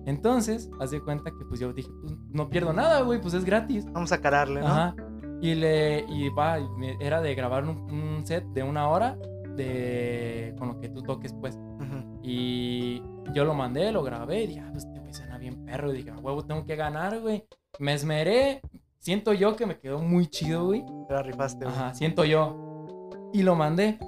Entonces, 0.06 0.70
haz 0.80 0.92
de 0.92 1.02
cuenta 1.02 1.32
que 1.32 1.46
pues 1.46 1.60
yo 1.60 1.72
dije, 1.74 1.90
pues 2.02 2.14
no 2.32 2.50
pierdo 2.50 2.74
nada, 2.74 3.02
güey, 3.02 3.20
pues 3.22 3.34
es 3.34 3.44
gratis. 3.46 3.86
Vamos 3.92 4.12
a 4.12 4.20
cararle, 4.22 4.62
¿no? 4.62 4.68
Ajá. 4.68 4.96
Y 5.42 5.56
le 5.56 6.06
y 6.10 6.30
va, 6.30 6.58
era 7.00 7.22
de 7.22 7.34
grabar 7.36 7.64
un, 7.64 7.78
un 7.92 8.26
set 8.26 8.46
de 8.54 8.64
una 8.64 8.88
hora 8.90 9.18
de 9.56 10.54
con 10.58 10.68
lo 10.70 10.80
que 10.80 10.90
tú 10.90 11.02
toques, 11.02 11.34
pues. 11.34 11.56
Ujú. 11.56 12.20
Y 12.24 13.02
yo 13.34 13.46
lo 13.46 13.54
mandé, 13.54 13.92
lo 13.92 14.04
grabé 14.04 14.44
y 14.44 14.48
dije, 14.48 14.60
ah, 14.60 14.70
pues 14.72 14.86
este 14.86 15.00
güey 15.00 15.14
suena 15.14 15.38
bien 15.38 15.66
perro. 15.66 15.92
Y 15.94 15.98
dije, 15.98 16.12
a 16.12 16.18
huevo, 16.18 16.44
tengo 16.46 16.66
que 16.66 16.76
ganar, 16.76 17.20
güey. 17.20 17.46
Me 17.80 17.94
esmeré. 17.94 18.62
Siento 19.00 19.34
yo 19.34 19.56
que 19.56 19.66
me 19.66 19.78
quedó 19.78 20.00
muy 20.00 20.28
chido, 20.28 20.66
güey. 20.66 20.84
Te 21.08 21.14
la 21.14 21.22
rifaste, 21.22 21.66
güey. 21.66 21.76
Ajá, 21.78 21.94
siento 21.94 22.26
yo. 22.26 23.10
Y 23.34 23.44
lo 23.44 23.56
mandé. 23.56 24.00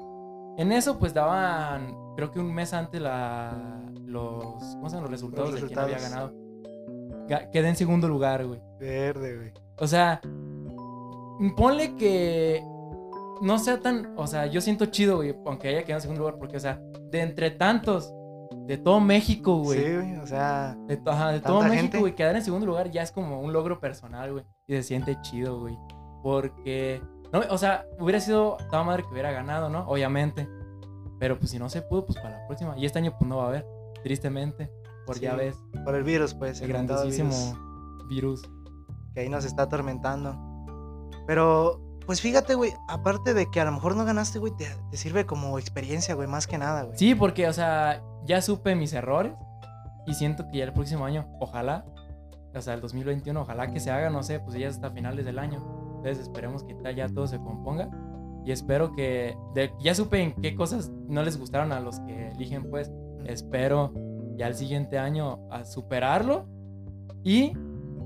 En 0.58 0.72
eso, 0.72 0.98
pues 0.98 1.14
daban, 1.14 1.96
creo 2.16 2.32
que 2.32 2.40
un 2.40 2.52
mes 2.54 2.74
antes 2.74 3.00
la, 3.00 3.80
los, 4.06 4.56
¿cómo 4.76 4.90
se 4.90 4.96
llaman? 4.96 5.04
Los 5.04 5.12
resultados 5.12 5.52
Los 5.52 5.62
de 5.62 5.68
quién 5.68 5.80
había 5.80 6.00
ganado. 6.00 6.34
Ga- 7.28 7.50
Quedé 7.52 7.70
en 7.70 7.76
segundo 7.76 8.08
lugar, 8.08 8.46
güey. 8.48 8.60
Verde, 8.80 9.36
güey. 9.36 9.52
O 9.78 9.86
sea, 9.86 10.20
ponle 11.56 11.96
que 11.96 12.64
no 13.42 13.60
sea 13.60 13.80
tan. 13.80 14.14
O 14.18 14.26
sea, 14.26 14.48
yo 14.48 14.62
siento 14.62 14.88
chido, 14.88 15.18
güey, 15.18 15.36
aunque 15.46 15.68
haya 15.70 15.84
quedado 15.84 15.98
en 15.98 16.02
segundo 16.02 16.22
lugar, 16.22 16.40
porque, 16.40 16.58
o 16.58 16.60
sea, 16.60 16.82
de 17.12 17.22
entre 17.22 17.52
tantos, 17.52 18.12
de 18.56 18.78
todo 18.78 19.00
México, 19.00 19.58
güey. 19.64 19.80
Sí, 19.84 19.94
güey, 19.96 20.16
o 20.18 20.28
sea, 20.28 20.76
De, 20.88 20.98
to- 20.98 21.12
ajá, 21.12 21.32
de 21.32 21.40
todo 21.42 21.62
México, 21.62 21.76
gente. 21.82 22.00
güey, 22.00 22.16
quedar 22.16 22.36
en 22.36 22.44
segundo 22.44 22.66
lugar 22.66 22.90
ya 22.92 23.02
es 23.04 23.12
como 23.12 23.42
un 23.42 23.54
logro 23.54 23.80
personal, 23.80 24.32
güey. 24.34 24.46
Y 24.68 24.74
se 24.74 24.84
siente 24.84 25.18
chido, 25.22 25.60
güey. 25.60 25.78
Porque. 26.24 27.02
No, 27.34 27.42
o 27.50 27.58
sea, 27.58 27.86
hubiera 28.00 28.20
sido 28.20 28.58
toda 28.70 28.84
madre 28.84 29.04
que 29.04 29.10
hubiera 29.10 29.32
ganado, 29.32 29.70
¿no? 29.70 29.86
Obviamente. 29.88 30.48
Pero 31.20 31.38
pues 31.40 31.52
si 31.52 31.60
no 31.60 31.70
se 31.70 31.82
pudo, 31.82 32.06
pues 32.06 32.20
para 32.20 32.40
la 32.40 32.48
próxima. 32.48 32.78
Y 32.78 32.86
este 32.86 33.00
año, 33.00 33.14
pues 33.18 33.28
no 33.28 33.38
va 33.38 33.46
a 33.46 33.48
haber, 33.48 33.66
tristemente. 34.04 34.72
Por 35.06 35.20
ya 35.20 35.32
Sí, 35.32 35.38
ves, 35.38 35.58
por 35.86 35.96
el 35.96 36.04
virus, 36.04 36.34
pues. 36.34 36.62
el 36.62 36.68
grandísimo 36.68 37.30
virus. 38.10 38.42
virus. 38.42 38.50
que 39.14 39.22
ahí 39.22 39.30
nos 39.30 39.46
está 39.46 39.64
atormentando. 39.64 40.38
Pero, 41.26 41.82
pues 42.08 42.22
fíjate, 42.22 42.56
güey, 42.56 42.74
aparte 42.88 43.34
de 43.36 43.52
que 43.52 43.60
a 43.62 43.66
lo 43.66 43.72
mejor 43.74 43.96
no 43.96 44.04
ganaste, 44.06 44.40
güey, 44.40 44.54
te, 44.58 44.66
te 44.90 44.98
sirve 44.98 45.26
como 45.28 45.60
experiencia, 45.60 46.16
güey, 46.16 46.28
más 46.28 46.48
que 46.48 46.58
nada, 46.58 46.84
güey. 46.84 46.98
Sí, 46.98 47.14
porque, 47.14 47.48
o 47.48 47.54
sea, 47.54 48.02
ya 48.26 48.42
supe 48.42 48.74
mis 48.76 48.94
errores 48.94 49.34
y 50.08 50.14
siento 50.16 50.48
que 50.50 50.58
ya 50.60 50.64
el 50.64 50.74
próximo 50.74 51.06
año, 51.06 51.28
ojalá, 51.40 51.86
o 52.56 52.62
sea, 52.62 52.74
el 52.74 52.82
2021, 52.82 53.40
ojalá 53.42 53.68
que 53.72 53.80
se 53.80 53.92
haga, 53.92 54.10
no 54.10 54.24
sé, 54.24 54.40
pues 54.40 54.58
ya 54.58 54.68
hasta 54.68 54.90
finales 54.90 55.26
del 55.26 55.38
año. 55.38 55.58
Entonces 55.98 56.20
esperemos 56.20 56.64
que 56.64 56.76
ya 56.96 57.08
todo 57.10 57.28
se 57.28 57.38
componga 57.38 57.90
y 58.46 58.52
espero 58.52 58.94
que, 58.94 59.38
de- 59.54 59.74
ya 59.80 59.94
supe 59.94 60.22
en 60.24 60.34
qué 60.42 60.56
cosas 60.56 60.90
no 61.08 61.22
les 61.24 61.38
gustaron 61.38 61.72
a 61.74 61.80
los 61.82 62.00
que 62.00 62.30
eligen, 62.30 62.70
pues, 62.70 62.90
espero 63.26 63.94
ya 64.38 64.48
el 64.48 64.56
siguiente 64.56 64.98
año 64.98 65.40
a 65.52 65.66
superarlo 65.66 66.46
y 67.24 67.52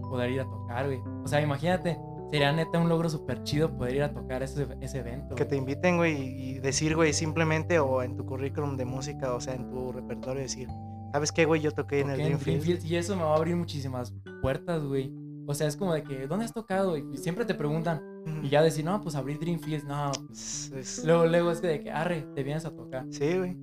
poder 0.10 0.32
ir 0.32 0.42
a 0.42 0.46
tocar, 0.46 0.88
güey. 0.88 1.00
O 1.24 1.28
sea, 1.28 1.40
imagínate, 1.42 2.00
sería 2.32 2.52
neta 2.52 2.80
un 2.80 2.89
logro 2.89 3.10
súper 3.10 3.44
chido 3.44 3.76
poder 3.78 3.96
ir 3.96 4.04
a 4.04 4.13
tocar 4.13 4.41
ese, 4.44 4.67
ese 4.82 5.00
evento. 5.00 5.36
Que 5.36 5.44
güey. 5.44 5.50
te 5.50 5.56
inviten, 5.58 5.98
güey, 5.98 6.15
y 6.22 6.60
decir, 6.60 6.96
güey, 6.96 7.13
simplemente 7.13 7.80
o 7.80 8.02
en 8.04 8.15
tu 8.15 8.26
currículum 8.26 8.78
de 8.78 8.86
música, 8.86 9.34
o 9.34 9.41
sea, 9.41 9.54
en 9.56 9.70
tu 9.70 9.91
repertorio, 9.91 10.41
decir, 10.41 10.67
¿sabes 11.12 11.32
qué, 11.32 11.46
güey? 11.46 11.62
Yo 11.62 11.72
toqué 11.72 12.00
en 12.00 12.10
el 12.12 12.17
Dreamfield. 12.17 12.86
Y 12.86 12.96
eso 12.96 13.15
me 13.15 13.24
va 13.24 13.34
a 13.34 13.38
abrir 13.38 13.56
muchísimas 13.56 14.13
puertas, 14.41 14.84
güey. 14.84 15.12
O 15.48 15.54
sea, 15.54 15.67
es 15.67 15.76
como 15.76 15.94
de 15.94 16.04
que, 16.04 16.28
¿dónde 16.28 16.46
has 16.46 16.54
tocado? 16.54 16.96
Y 16.98 17.17
siempre 17.17 17.46
te 17.46 17.54
preguntan. 17.56 18.02
Y 18.44 18.50
ya 18.50 18.62
decir, 18.62 18.86
no, 18.86 19.02
pues 19.02 19.15
abrir 19.15 19.39
Dreamfield, 19.39 19.86
no. 19.86 20.12
Es- 20.32 21.02
Luego, 21.04 21.26
luego 21.26 21.52
es 21.52 21.62
de 21.62 21.82
que, 21.82 21.91
arre, 21.91 22.22
te 22.36 22.44
vienes 22.44 22.63
a 22.65 22.72
tocar. 22.76 23.06
Sí, 23.10 23.38
güey. 23.38 23.58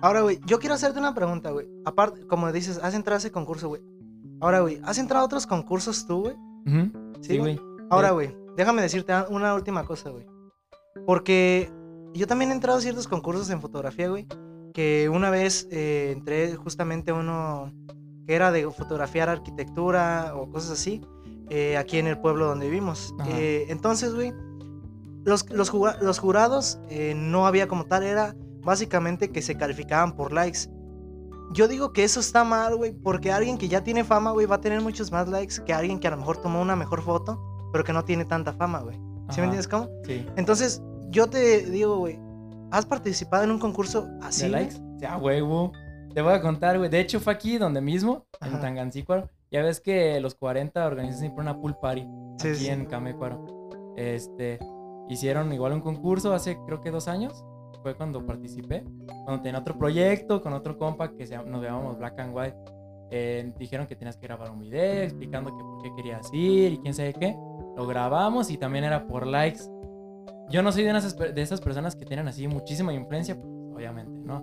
Ahora, 0.00 0.22
güey, 0.22 0.40
yo 0.46 0.58
quiero 0.58 0.74
hacerte 0.74 0.98
una 0.98 1.14
pregunta, 1.14 1.50
güey. 1.50 1.68
Aparte, 1.84 2.26
como 2.26 2.50
dices, 2.52 2.80
has 2.82 2.94
entrado 2.94 3.16
a 3.16 3.18
ese 3.18 3.30
concurso, 3.30 3.68
güey. 3.68 3.82
Ahora, 4.40 4.60
güey, 4.60 4.80
¿has 4.84 4.96
entrado 4.98 5.22
a 5.22 5.26
otros 5.26 5.46
concursos 5.46 6.06
tú, 6.06 6.22
güey? 6.22 6.36
Sí, 6.66 6.92
Sí, 7.20 7.38
güey. 7.38 7.56
güey. 7.56 7.67
Ahora, 7.90 8.10
güey, 8.10 8.36
déjame 8.56 8.82
decirte 8.82 9.12
una 9.30 9.54
última 9.54 9.84
cosa, 9.84 10.10
güey. 10.10 10.26
Porque 11.06 11.70
yo 12.14 12.26
también 12.26 12.50
he 12.50 12.54
entrado 12.54 12.78
a 12.78 12.82
ciertos 12.82 13.08
concursos 13.08 13.50
en 13.50 13.60
fotografía, 13.60 14.08
güey. 14.08 14.26
Que 14.74 15.08
una 15.08 15.30
vez 15.30 15.66
eh, 15.70 16.12
entré 16.14 16.54
justamente 16.56 17.10
a 17.10 17.14
uno 17.14 17.72
que 18.26 18.34
era 18.34 18.52
de 18.52 18.70
fotografiar 18.70 19.28
arquitectura 19.28 20.34
o 20.36 20.50
cosas 20.50 20.72
así, 20.72 21.00
eh, 21.48 21.78
aquí 21.78 21.98
en 21.98 22.06
el 22.06 22.18
pueblo 22.20 22.46
donde 22.46 22.66
vivimos. 22.66 23.14
Eh, 23.26 23.66
entonces, 23.70 24.14
güey, 24.14 24.34
los, 25.24 25.48
los, 25.50 25.72
los 25.72 26.18
jurados 26.18 26.78
no 27.16 27.46
había 27.46 27.68
como 27.68 27.86
tal, 27.86 28.02
era 28.02 28.36
básicamente 28.62 29.30
que 29.30 29.40
se 29.40 29.56
calificaban 29.56 30.14
por 30.14 30.32
likes. 30.32 30.68
Yo 31.54 31.66
digo 31.66 31.94
que 31.94 32.04
eso 32.04 32.20
está 32.20 32.44
mal, 32.44 32.76
güey, 32.76 32.92
porque 32.92 33.32
alguien 33.32 33.56
que 33.56 33.68
ya 33.68 33.82
tiene 33.82 34.04
fama, 34.04 34.32
güey, 34.32 34.46
va 34.46 34.56
a 34.56 34.60
tener 34.60 34.82
muchos 34.82 35.10
más 35.10 35.26
likes 35.28 35.54
que 35.64 35.72
alguien 35.72 35.98
que 35.98 36.06
a 36.06 36.10
lo 36.10 36.18
mejor 36.18 36.36
tomó 36.36 36.60
una 36.60 36.76
mejor 36.76 37.00
foto, 37.00 37.40
pero 37.72 37.84
que 37.84 37.92
no 37.92 38.04
tiene 38.04 38.24
tanta 38.24 38.52
fama, 38.52 38.80
güey. 38.80 38.96
¿Sí 38.96 39.02
Ajá, 39.28 39.40
me 39.40 39.44
entiendes 39.44 39.68
cómo? 39.68 39.88
Sí. 40.04 40.26
Entonces, 40.36 40.82
yo 41.10 41.28
te 41.28 41.62
digo, 41.66 41.98
güey, 41.98 42.18
¿has 42.70 42.86
participado 42.86 43.44
en 43.44 43.50
un 43.50 43.58
concurso 43.58 44.08
así? 44.22 44.42
¿De 44.44 44.48
likes? 44.50 44.76
Ya, 44.98 45.16
huevo. 45.16 45.72
Te 46.14 46.22
voy 46.22 46.32
a 46.32 46.40
contar, 46.40 46.78
güey. 46.78 46.88
De 46.90 47.00
hecho, 47.00 47.20
fue 47.20 47.32
aquí 47.32 47.58
donde 47.58 47.80
mismo, 47.80 48.26
en 48.40 48.48
Ajá. 48.54 48.60
Tangancícuaro. 48.60 49.28
Ya 49.50 49.62
ves 49.62 49.80
que 49.80 50.18
los 50.20 50.34
40 50.34 50.86
organizan 50.86 51.20
siempre 51.20 51.42
una 51.42 51.58
pool 51.58 51.76
party 51.80 52.06
Sí, 52.38 52.48
aquí 52.48 52.56
sí. 52.58 52.68
en 52.68 52.86
Camécuaro. 52.86 53.44
Este, 53.96 54.58
hicieron 55.08 55.52
igual 55.52 55.72
un 55.72 55.80
concurso 55.80 56.32
hace 56.34 56.58
creo 56.66 56.80
que 56.80 56.90
dos 56.90 57.08
años. 57.08 57.44
Fue 57.82 57.94
cuando 57.96 58.24
participé. 58.26 58.84
Cuando 59.24 59.40
tenía 59.42 59.60
otro 59.60 59.78
proyecto 59.78 60.42
con 60.42 60.52
otro 60.52 60.76
compa 60.76 61.12
que 61.14 61.26
se, 61.26 61.36
nos 61.44 61.62
llamamos 61.62 61.96
Black 61.98 62.18
and 62.18 62.34
White. 62.36 62.56
eh, 63.10 63.52
dijeron 63.58 63.86
que 63.86 63.96
tenías 63.96 64.16
que 64.16 64.26
grabar 64.26 64.50
un 64.50 64.58
video 64.60 65.02
explicando 65.04 65.50
que 65.56 65.62
por 65.64 65.82
qué 65.82 65.90
querías 65.96 66.28
ir 66.32 66.72
y 66.72 66.78
quién 66.78 66.92
sabe 66.92 67.14
qué. 67.14 67.36
Lo 67.78 67.86
grabamos 67.86 68.50
y 68.50 68.58
también 68.58 68.82
era 68.84 69.06
por 69.06 69.24
likes. 69.24 69.60
Yo 70.50 70.62
no 70.64 70.72
soy 70.72 70.82
de 70.82 70.90
esas, 70.98 71.16
de 71.16 71.40
esas 71.40 71.60
personas 71.60 71.94
que 71.94 72.04
tienen 72.04 72.26
así 72.26 72.48
muchísima 72.48 72.92
influencia, 72.92 73.36
pues, 73.36 73.46
obviamente, 73.74 74.20
¿no? 74.24 74.42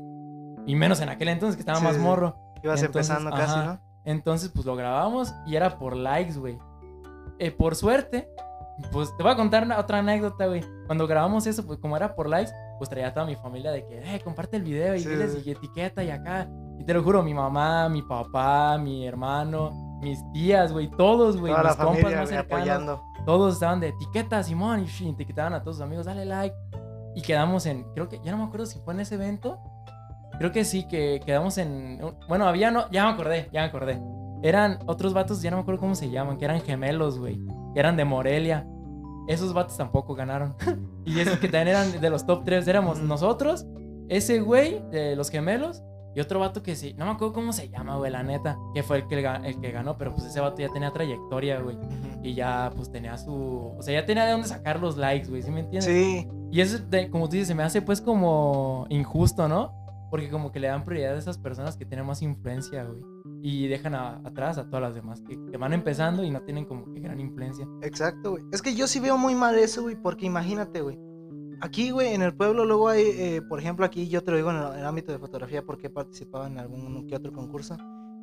Y 0.66 0.74
menos 0.76 1.02
en 1.02 1.10
aquel 1.10 1.28
entonces 1.28 1.58
que 1.58 1.62
estaba 1.62 1.80
Sí, 1.80 1.84
más 1.84 1.96
sí. 1.96 2.02
morro. 2.02 2.38
Ibas 2.64 2.82
Entonces, 2.82 3.10
empezando 3.12 3.30
casi. 3.32 3.60
¿no? 3.60 3.80
Entonces, 4.06 4.50
pues 4.56 4.66
lo 4.66 4.76
grabamos 4.78 5.34
y 5.46 5.56
era 5.58 5.78
por 5.78 5.98
likes, 5.98 6.40
güey. 6.40 6.58
Eh, 7.40 7.52
por 7.52 7.76
suerte, 7.76 8.30
pues 8.94 9.16
te 9.18 9.24
voy 9.24 9.34
a 9.34 9.36
contar 9.36 9.64
una- 9.64 9.80
otra 9.80 9.98
anécdota, 10.00 10.46
güey. 10.48 10.64
Cuando 10.86 11.06
grabamos 11.06 11.46
eso, 11.46 11.66
pues 11.66 11.78
como 11.80 11.98
era 11.98 12.16
por 12.16 12.30
likes, 12.30 12.52
pues 12.78 12.90
traía 12.90 13.08
a 13.08 13.14
toda 13.14 13.26
mi 13.26 13.36
familia 13.36 13.72
de 13.72 13.86
que, 13.86 13.98
eh, 14.16 14.22
comparte 14.24 14.56
el 14.58 14.64
video 14.64 14.96
y 14.96 15.02
Sí, 15.02 15.10
diles 15.10 15.46
y 15.46 15.52
etiqueta 15.52 16.04
y 16.06 16.10
acá. 16.10 16.48
Y 16.80 16.86
te 16.86 16.94
lo 16.94 17.04
juro, 17.04 17.22
mi 17.22 17.34
mamá, 17.34 17.90
mi 17.90 18.02
papá, 18.02 18.78
mi 18.78 19.06
hermano, 19.06 19.72
mis 20.02 20.20
tías, 20.32 20.72
güey, 20.72 20.90
todos, 20.90 21.38
güey, 21.38 21.52
Toda 21.52 21.64
la 21.64 21.70
mis 21.72 21.78
compas 21.78 22.02
familia 22.02 22.20
más 22.22 22.30
cercanos, 22.30 22.60
apoyando. 22.62 23.04
Todos 23.26 23.56
estaban 23.56 23.80
de 23.80 23.90
etiqueta, 23.90 24.42
Simón, 24.44 24.86
y, 24.86 25.10
etiquetaban 25.10 25.54
a 25.54 25.62
todos 25.62 25.78
sus 25.78 25.84
amigos, 25.84 26.06
dale 26.06 26.26
like. 26.26 26.56
Y 27.16 27.22
quedamos 27.22 27.66
en, 27.66 27.84
creo 27.94 28.08
que, 28.10 28.20
ya 28.24 28.32
no 28.32 28.38
me 28.38 28.44
acuerdo 28.44 28.66
si 28.66 28.80
fue 28.80 28.94
en 28.94 29.00
ese 29.00 29.16
evento. 29.16 29.60
Creo 30.38 30.52
que 30.52 30.66
sí, 30.66 30.88
que 30.88 31.22
quedamos 31.26 31.58
en, 31.58 32.00
bueno, 32.28 32.48
había, 32.48 32.72
no, 32.72 32.90
ya 32.92 33.06
me 33.06 33.14
acordé, 33.14 33.50
ya 33.54 33.62
me 33.62 33.68
acordé. 33.68 34.02
Eran 34.44 34.80
otros 34.86 35.14
vatos, 35.14 35.42
ya 35.42 35.50
no 35.50 35.58
me 35.58 35.62
acuerdo 35.62 35.80
cómo 35.80 35.96
se 35.96 36.10
llaman, 36.10 36.38
que 36.38 36.46
eran 36.46 36.62
gemelos, 36.62 37.18
güey, 37.18 37.40
que 37.74 37.80
eran 37.80 37.96
de 37.96 38.06
Morelia. 38.06 38.68
Esos 39.28 39.54
vatos 39.54 39.78
tampoco 39.78 40.14
ganaron. 40.14 40.56
y 41.06 41.20
esos 41.20 41.40
que 41.40 41.48
también 41.48 41.70
eran 41.70 42.00
de 42.00 42.10
los 42.10 42.26
top 42.26 42.44
3, 42.44 42.68
éramos 42.68 43.00
nosotros, 43.00 43.66
ese 44.10 44.40
güey 44.42 44.84
de 44.92 45.16
los 45.16 45.30
gemelos 45.30 45.82
y 46.16 46.20
otro 46.22 46.40
vato 46.40 46.64
que 46.64 46.76
sí, 46.76 46.94
no 46.98 47.06
me 47.06 47.12
acuerdo 47.12 47.34
cómo 47.34 47.52
se 47.54 47.70
llama, 47.70 47.98
güey, 47.98 48.12
la 48.12 48.24
neta, 48.24 48.58
que 48.74 48.82
fue 48.84 48.98
el 48.98 49.08
que, 49.08 49.20
el 49.44 49.60
que 49.60 49.72
ganó, 49.72 49.98
pero 49.98 50.14
pues 50.16 50.26
ese 50.28 50.40
vato 50.40 50.58
ya 50.62 50.70
tenía 50.70 50.92
trayectoria, 50.92 51.60
güey. 51.60 51.78
Y 52.24 52.34
ya, 52.34 52.72
pues 52.76 52.92
tenía 52.92 53.18
su. 53.18 53.74
O 53.78 53.82
sea, 53.82 54.00
ya 54.00 54.06
tenía 54.06 54.26
de 54.26 54.32
dónde 54.32 54.48
sacar 54.48 54.80
los 54.80 54.98
likes, 54.98 55.28
güey, 55.30 55.42
¿sí 55.44 55.52
me 55.52 55.60
entiendes? 55.60 55.86
Sí, 55.86 56.28
Y 56.52 56.62
eso, 56.62 56.80
como 57.12 57.26
tú 57.28 57.34
dices, 57.34 57.50
se 57.50 57.56
me 57.56 57.64
hace 57.64 57.82
pues 57.82 58.02
como 58.02 58.86
injusto, 58.90 59.48
¿no? 59.48 59.74
Porque 60.10 60.30
como 60.30 60.52
que 60.52 60.60
le 60.60 60.68
dan 60.68 60.86
prioridad 60.86 61.16
a 61.16 61.18
esas 61.20 61.38
personas 61.38 61.76
que 61.76 61.86
tienen 61.86 62.06
más 62.06 62.22
influencia, 62.22 62.84
güey. 62.86 63.04
Y 63.42 63.68
dejan 63.68 63.94
a- 63.96 64.22
atrás 64.24 64.58
a 64.58 64.66
todas 64.66 64.82
las 64.82 64.96
demás 64.96 65.22
que, 65.22 65.38
que 65.52 65.58
van 65.58 65.74
empezando 65.74 66.24
y 66.24 66.32
no 66.32 66.42
tienen 66.42 66.66
como 66.66 66.92
que 66.94 67.00
gran 67.02 67.20
influencia. 67.20 67.68
exacto, 67.82 68.32
güey. 68.32 68.44
Es 68.52 68.62
que 68.62 68.74
yo 68.76 68.88
sí 68.88 69.00
veo 69.00 69.18
muy 69.18 69.36
mal 69.36 69.58
eso, 69.60 69.82
güey, 69.84 69.96
porque 69.96 70.26
imagínate, 70.26 70.82
güey. 70.82 70.98
Aquí, 71.62 71.92
güey, 71.92 72.14
en 72.14 72.22
el 72.22 72.34
pueblo 72.34 72.66
luego 72.66 72.90
hay, 72.90 73.04
eh, 73.04 73.42
por 73.48 73.60
ejemplo, 73.60 73.86
aquí 73.86 74.08
yo 74.08 74.24
te 74.24 74.32
lo 74.32 74.38
digo 74.38 74.52
en 74.52 74.58
el, 74.58 74.86
ámbito 74.86 75.12
de 75.12 75.20
fotografía 75.20 75.64
porque 75.66 75.88
he 75.88 75.90
participado 75.90 76.46
en 76.48 76.58
algún 76.58 77.08
que 77.08 77.16
otro 77.16 77.32
concurso. 77.32 77.78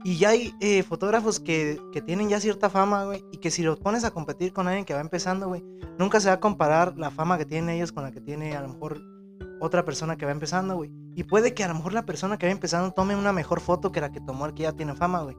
Y 0.05 0.19
ya 0.19 0.31
hay 0.31 0.53
eh, 0.61 0.83
fotógrafos 0.83 1.39
que, 1.39 1.79
que 1.93 2.03
tienen 2.03 2.29
ya 2.29 2.41
cierta 2.41 2.69
fama, 2.69 3.05
güey, 3.05 3.25
y 3.33 3.39
que 3.39 3.51
si 3.51 3.63
los 3.63 3.79
pones 3.79 4.05
a 4.05 4.11
competir 4.11 4.53
con 4.53 4.67
alguien 4.67 4.85
que 4.85 4.95
va 4.95 5.01
empezando, 5.01 5.49
güey, 5.49 5.65
nunca 5.99 6.21
se 6.21 6.29
va 6.29 6.35
a 6.35 6.41
comparar 6.41 6.99
la 6.99 7.11
fama 7.11 7.39
que 7.39 7.45
tienen 7.45 7.71
ellos 7.71 7.93
con 7.93 8.03
la 8.03 8.11
que 8.11 8.21
tiene 8.21 8.57
a 8.57 8.63
lo 8.63 8.69
mejor 8.69 9.01
otra 9.61 9.85
persona 9.85 10.17
que 10.17 10.27
va 10.27 10.33
empezando, 10.33 10.75
güey. 10.75 10.91
Y 11.15 11.25
puede 11.25 11.55
que 11.55 11.63
a 11.63 11.69
lo 11.69 11.75
mejor 11.75 11.93
la 11.93 12.05
persona 12.05 12.37
que 12.37 12.47
va 12.47 12.53
empezando 12.53 12.91
tome 12.93 13.15
una 13.15 13.33
mejor 13.33 13.61
foto 13.61 13.93
que 13.93 14.01
la 14.01 14.11
que 14.11 14.21
tomó 14.21 14.47
el 14.47 14.55
que 14.55 14.65
ya 14.65 14.73
tiene 14.73 14.95
fama, 14.95 15.23
güey. 15.23 15.37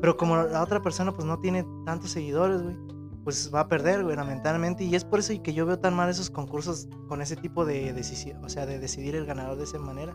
Pero 0.00 0.16
como 0.16 0.36
la 0.36 0.62
otra 0.62 0.82
persona 0.82 1.12
pues 1.12 1.24
no 1.24 1.38
tiene 1.38 1.64
tantos 1.84 2.10
seguidores, 2.10 2.62
güey, 2.62 2.76
pues 3.24 3.50
va 3.54 3.60
a 3.60 3.68
perder, 3.68 4.02
güey, 4.04 4.16
lamentablemente. 4.16 4.84
Y 4.84 4.94
es 4.94 5.04
por 5.04 5.18
eso 5.20 5.32
que 5.42 5.52
yo 5.52 5.66
veo 5.66 5.78
tan 5.78 5.94
mal 5.94 6.08
esos 6.08 6.30
concursos 6.30 6.88
con 7.08 7.20
ese 7.22 7.36
tipo 7.36 7.64
de 7.64 7.92
decisión, 7.92 8.44
o 8.44 8.48
sea, 8.48 8.66
de 8.66 8.78
decidir 8.78 9.14
el 9.16 9.26
ganador 9.26 9.56
de 9.58 9.64
esa 9.64 9.78
manera. 9.78 10.14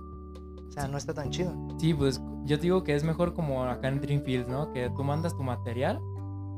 O 0.68 0.72
sea, 0.72 0.88
no 0.88 0.98
está 0.98 1.14
tan 1.14 1.30
chido. 1.30 1.54
Sí, 1.80 1.94
pues 1.94 2.22
yo 2.44 2.58
te 2.58 2.64
digo 2.64 2.84
que 2.84 2.96
es 2.96 3.04
mejor 3.04 3.34
como 3.34 3.64
acá 3.64 3.88
en 3.88 4.02
Dreamfield, 4.02 4.48
¿no? 4.48 4.72
Que 4.74 4.90
tú 4.90 5.04
mandas 5.04 5.36
tu 5.38 5.44
material 5.44 6.00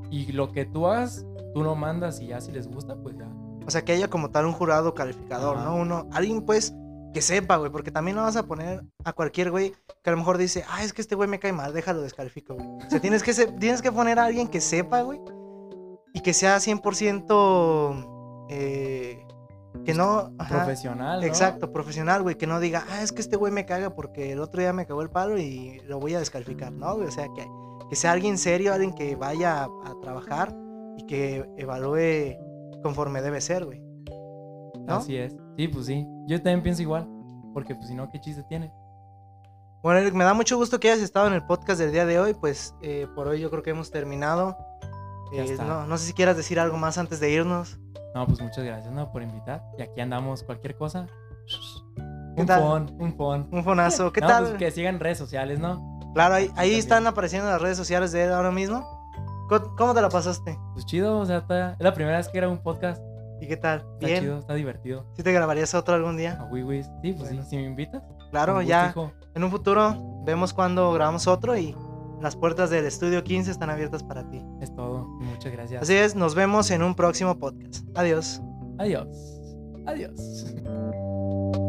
y 0.10 0.32
lo 0.32 0.52
que 0.52 0.66
tú 0.66 0.88
hagas, 0.88 1.26
tú 1.54 1.64
lo 1.64 1.76
mandas 1.76 2.20
y 2.22 2.28
ya 2.28 2.40
si 2.42 2.52
les 2.52 2.68
gusta, 2.68 2.96
pues 2.96 3.18
ya. 3.18 3.30
O 3.66 3.70
sea, 3.72 3.84
que 3.84 3.92
haya 3.92 4.10
como 4.10 4.30
tal 4.32 4.46
un 4.46 4.54
jurado 4.54 4.94
calificador, 4.94 5.58
Ajá. 5.58 5.66
¿no? 5.66 5.76
Uno, 5.76 6.08
alguien 6.14 6.42
pues 6.44 6.74
que 7.14 7.22
sepa, 7.22 7.58
güey, 7.58 7.72
porque 7.72 7.92
también 7.92 8.16
no 8.16 8.24
vas 8.24 8.36
a 8.38 8.44
poner 8.44 8.84
a 9.04 9.12
cualquier 9.14 9.52
güey 9.52 9.74
que 10.04 10.10
a 10.10 10.12
lo 10.12 10.18
mejor 10.18 10.38
dice, 10.38 10.64
ah, 10.70 10.84
es 10.84 10.94
que 10.94 11.02
este 11.02 11.16
güey 11.16 11.28
me 11.28 11.40
cae 11.40 11.52
mal, 11.52 11.74
déjalo 11.74 12.02
descalifico, 12.02 12.54
güey. 12.56 12.68
O 12.86 12.90
sea, 12.90 13.00
tienes 13.02 13.24
que, 13.24 13.34
se- 13.34 13.48
tienes 13.54 13.82
que 13.82 13.92
poner 13.92 14.20
a 14.20 14.26
alguien 14.26 14.48
que 14.48 14.62
sepa, 14.62 15.02
güey, 15.02 15.20
y 16.18 16.22
que 16.22 16.34
sea 16.34 16.58
100% 16.58 18.48
eh, 18.50 19.24
que 19.86 19.94
no... 19.94 20.32
ajá, 20.40 20.64
Profesional, 20.64 21.22
¿no? 21.22 21.28
Exacto, 21.28 21.72
profesional, 21.72 22.24
güey, 22.24 22.36
que 22.36 22.48
no 22.48 22.60
diga, 22.60 22.86
ah, 22.90 23.04
es 23.04 23.12
que 23.12 23.22
este 23.22 23.38
güey 23.38 23.54
me 23.54 23.68
caga 23.68 23.94
porque 23.94 24.32
el 24.32 24.40
otro 24.40 24.60
día 24.60 24.74
me 24.74 24.88
cagó 24.88 25.04
el 25.04 25.12
palo 25.12 25.38
y 25.38 25.80
lo 25.86 26.00
voy 26.00 26.16
a 26.16 26.20
descalificar, 26.20 26.72
¿no? 26.72 26.96
güey? 26.96 27.08
O 27.08 27.12
sea, 27.12 27.28
que, 27.36 27.48
que 27.88 27.96
sea 27.96 28.14
alguien 28.14 28.40
serio, 28.40 28.74
alguien 28.74 28.94
que 28.94 29.16
vaya 29.16 29.62
a, 29.62 29.66
a 29.66 29.94
trabajar 30.02 30.56
y 30.98 31.06
que 31.06 31.48
evalúe 31.56 32.36
conforme 32.82 33.22
debe 33.22 33.40
ser, 33.40 33.66
güey. 33.66 33.80
¿No? 34.88 34.96
Así 34.96 35.18
es. 35.18 35.36
Sí, 35.56 35.68
pues 35.68 35.86
sí. 35.86 36.08
Yo 36.26 36.38
también 36.42 36.64
pienso 36.64 36.82
igual. 36.82 37.08
Porque 37.54 37.76
pues 37.76 37.90
si 37.90 37.94
no, 37.94 38.10
¿qué 38.10 38.20
chiste 38.20 38.42
tiene? 38.50 38.74
Bueno, 39.84 40.00
Eric, 40.00 40.16
me 40.16 40.24
da 40.24 40.34
mucho 40.34 40.58
gusto 40.58 40.80
que 40.80 40.90
hayas 40.90 41.04
estado 41.04 41.28
en 41.28 41.34
el 41.34 41.46
podcast 41.46 41.80
del 41.80 41.92
día 41.92 42.08
de 42.08 42.20
hoy, 42.20 42.34
pues 42.34 42.74
eh, 42.82 43.06
por 43.14 43.28
hoy 43.28 43.40
yo 43.40 43.52
creo 43.52 43.62
que 43.62 43.70
hemos 43.70 43.92
terminado. 43.92 44.58
Eh, 45.34 45.58
no, 45.60 45.86
no 45.88 45.98
sé 45.98 46.06
si 46.08 46.14
quieras 46.14 46.38
decir 46.38 46.60
algo 46.60 46.78
más 46.78 46.98
antes 46.98 47.20
de 47.20 47.32
irnos. 47.32 47.78
No, 48.16 48.26
pues 48.26 48.42
muchas 48.42 48.64
gracias, 48.64 48.92
¿no? 48.94 49.12
Por 49.12 49.22
invitar. 49.22 49.62
Y 49.78 49.82
aquí 49.82 50.02
andamos, 50.02 50.44
cualquier 50.44 50.76
cosa. 50.78 51.08
¿Qué 52.36 52.42
Un 52.42 52.48
tal? 52.48 52.62
phone, 52.62 52.96
un 53.00 53.16
phone. 53.16 53.50
Un 53.52 53.64
fonazo, 53.64 54.12
¿qué 54.12 54.22
No, 54.22 54.28
tal? 54.28 54.44
pues 54.46 54.58
que 54.58 54.72
sigan 54.72 55.00
redes 55.00 55.18
sociales, 55.18 55.60
¿no? 55.60 56.00
Claro, 56.14 56.36
ahí, 56.56 56.74
están 56.76 57.06
apareciendo 57.08 57.50
las 57.50 57.62
redes 57.62 57.78
sociales 57.78 58.12
de 58.12 58.24
él 58.26 58.34
ahora 58.34 58.52
mismo. 58.52 58.86
¿Cómo- 59.50 59.76
¿Cómo 59.78 59.94
te 59.94 60.02
la 60.02 60.10
pasaste? 60.10 60.58
Pues 60.74 60.86
chido, 60.86 61.20
o 61.20 61.26
sea, 61.26 61.38
está- 61.38 61.74
es 61.74 61.80
la 61.80 61.94
primera 61.94 62.18
vez 62.18 62.28
que 62.30 62.38
grabo 62.38 62.54
un 62.54 62.62
podcast. 62.62 63.02
¿Y 63.40 63.48
qué 63.48 63.56
tal? 63.58 63.80
Está 63.94 64.08
Bien. 64.08 64.20
chido, 64.22 64.38
está 64.40 64.54
divertido. 64.56 65.06
¿Sí 65.16 65.22
te 65.22 65.32
grabarías 65.32 65.74
otro 65.76 65.94
algún 65.94 66.18
día? 66.18 66.38
A 66.42 66.46
Wii 66.46 66.84
Sí, 66.84 67.14
pues 67.14 67.30
Bueno. 67.30 67.44
sí, 67.44 67.50
si 67.52 67.56
me 67.58 67.64
invitas. 67.64 68.02
Claro, 68.32 68.54
gusto, 68.56 68.68
ya 68.68 68.90
hijo. 68.90 69.12
en 69.36 69.44
un 69.44 69.52
futuro 69.52 70.24
vemos 70.26 70.54
cuando 70.54 70.92
grabamos 70.92 71.28
otro 71.28 71.56
y 71.56 71.76
las 72.22 72.36
puertas 72.36 72.70
del 72.70 72.86
estudio 72.86 73.24
15 73.24 73.52
están 73.52 73.70
abiertas 73.70 74.04
para 74.04 74.30
ti. 74.30 74.42
Es 74.62 74.74
todo. 74.74 75.08
Muchas 75.20 75.52
gracias. 75.52 75.82
Así 75.82 75.96
es, 75.96 76.16
nos 76.16 76.36
vemos 76.36 76.72
en 76.72 76.84
un 76.84 76.96
próximo 76.96 77.38
podcast. 77.38 77.86
Adiós. 77.96 78.42
Adiós. 78.78 79.08
Adiós. 79.86 80.54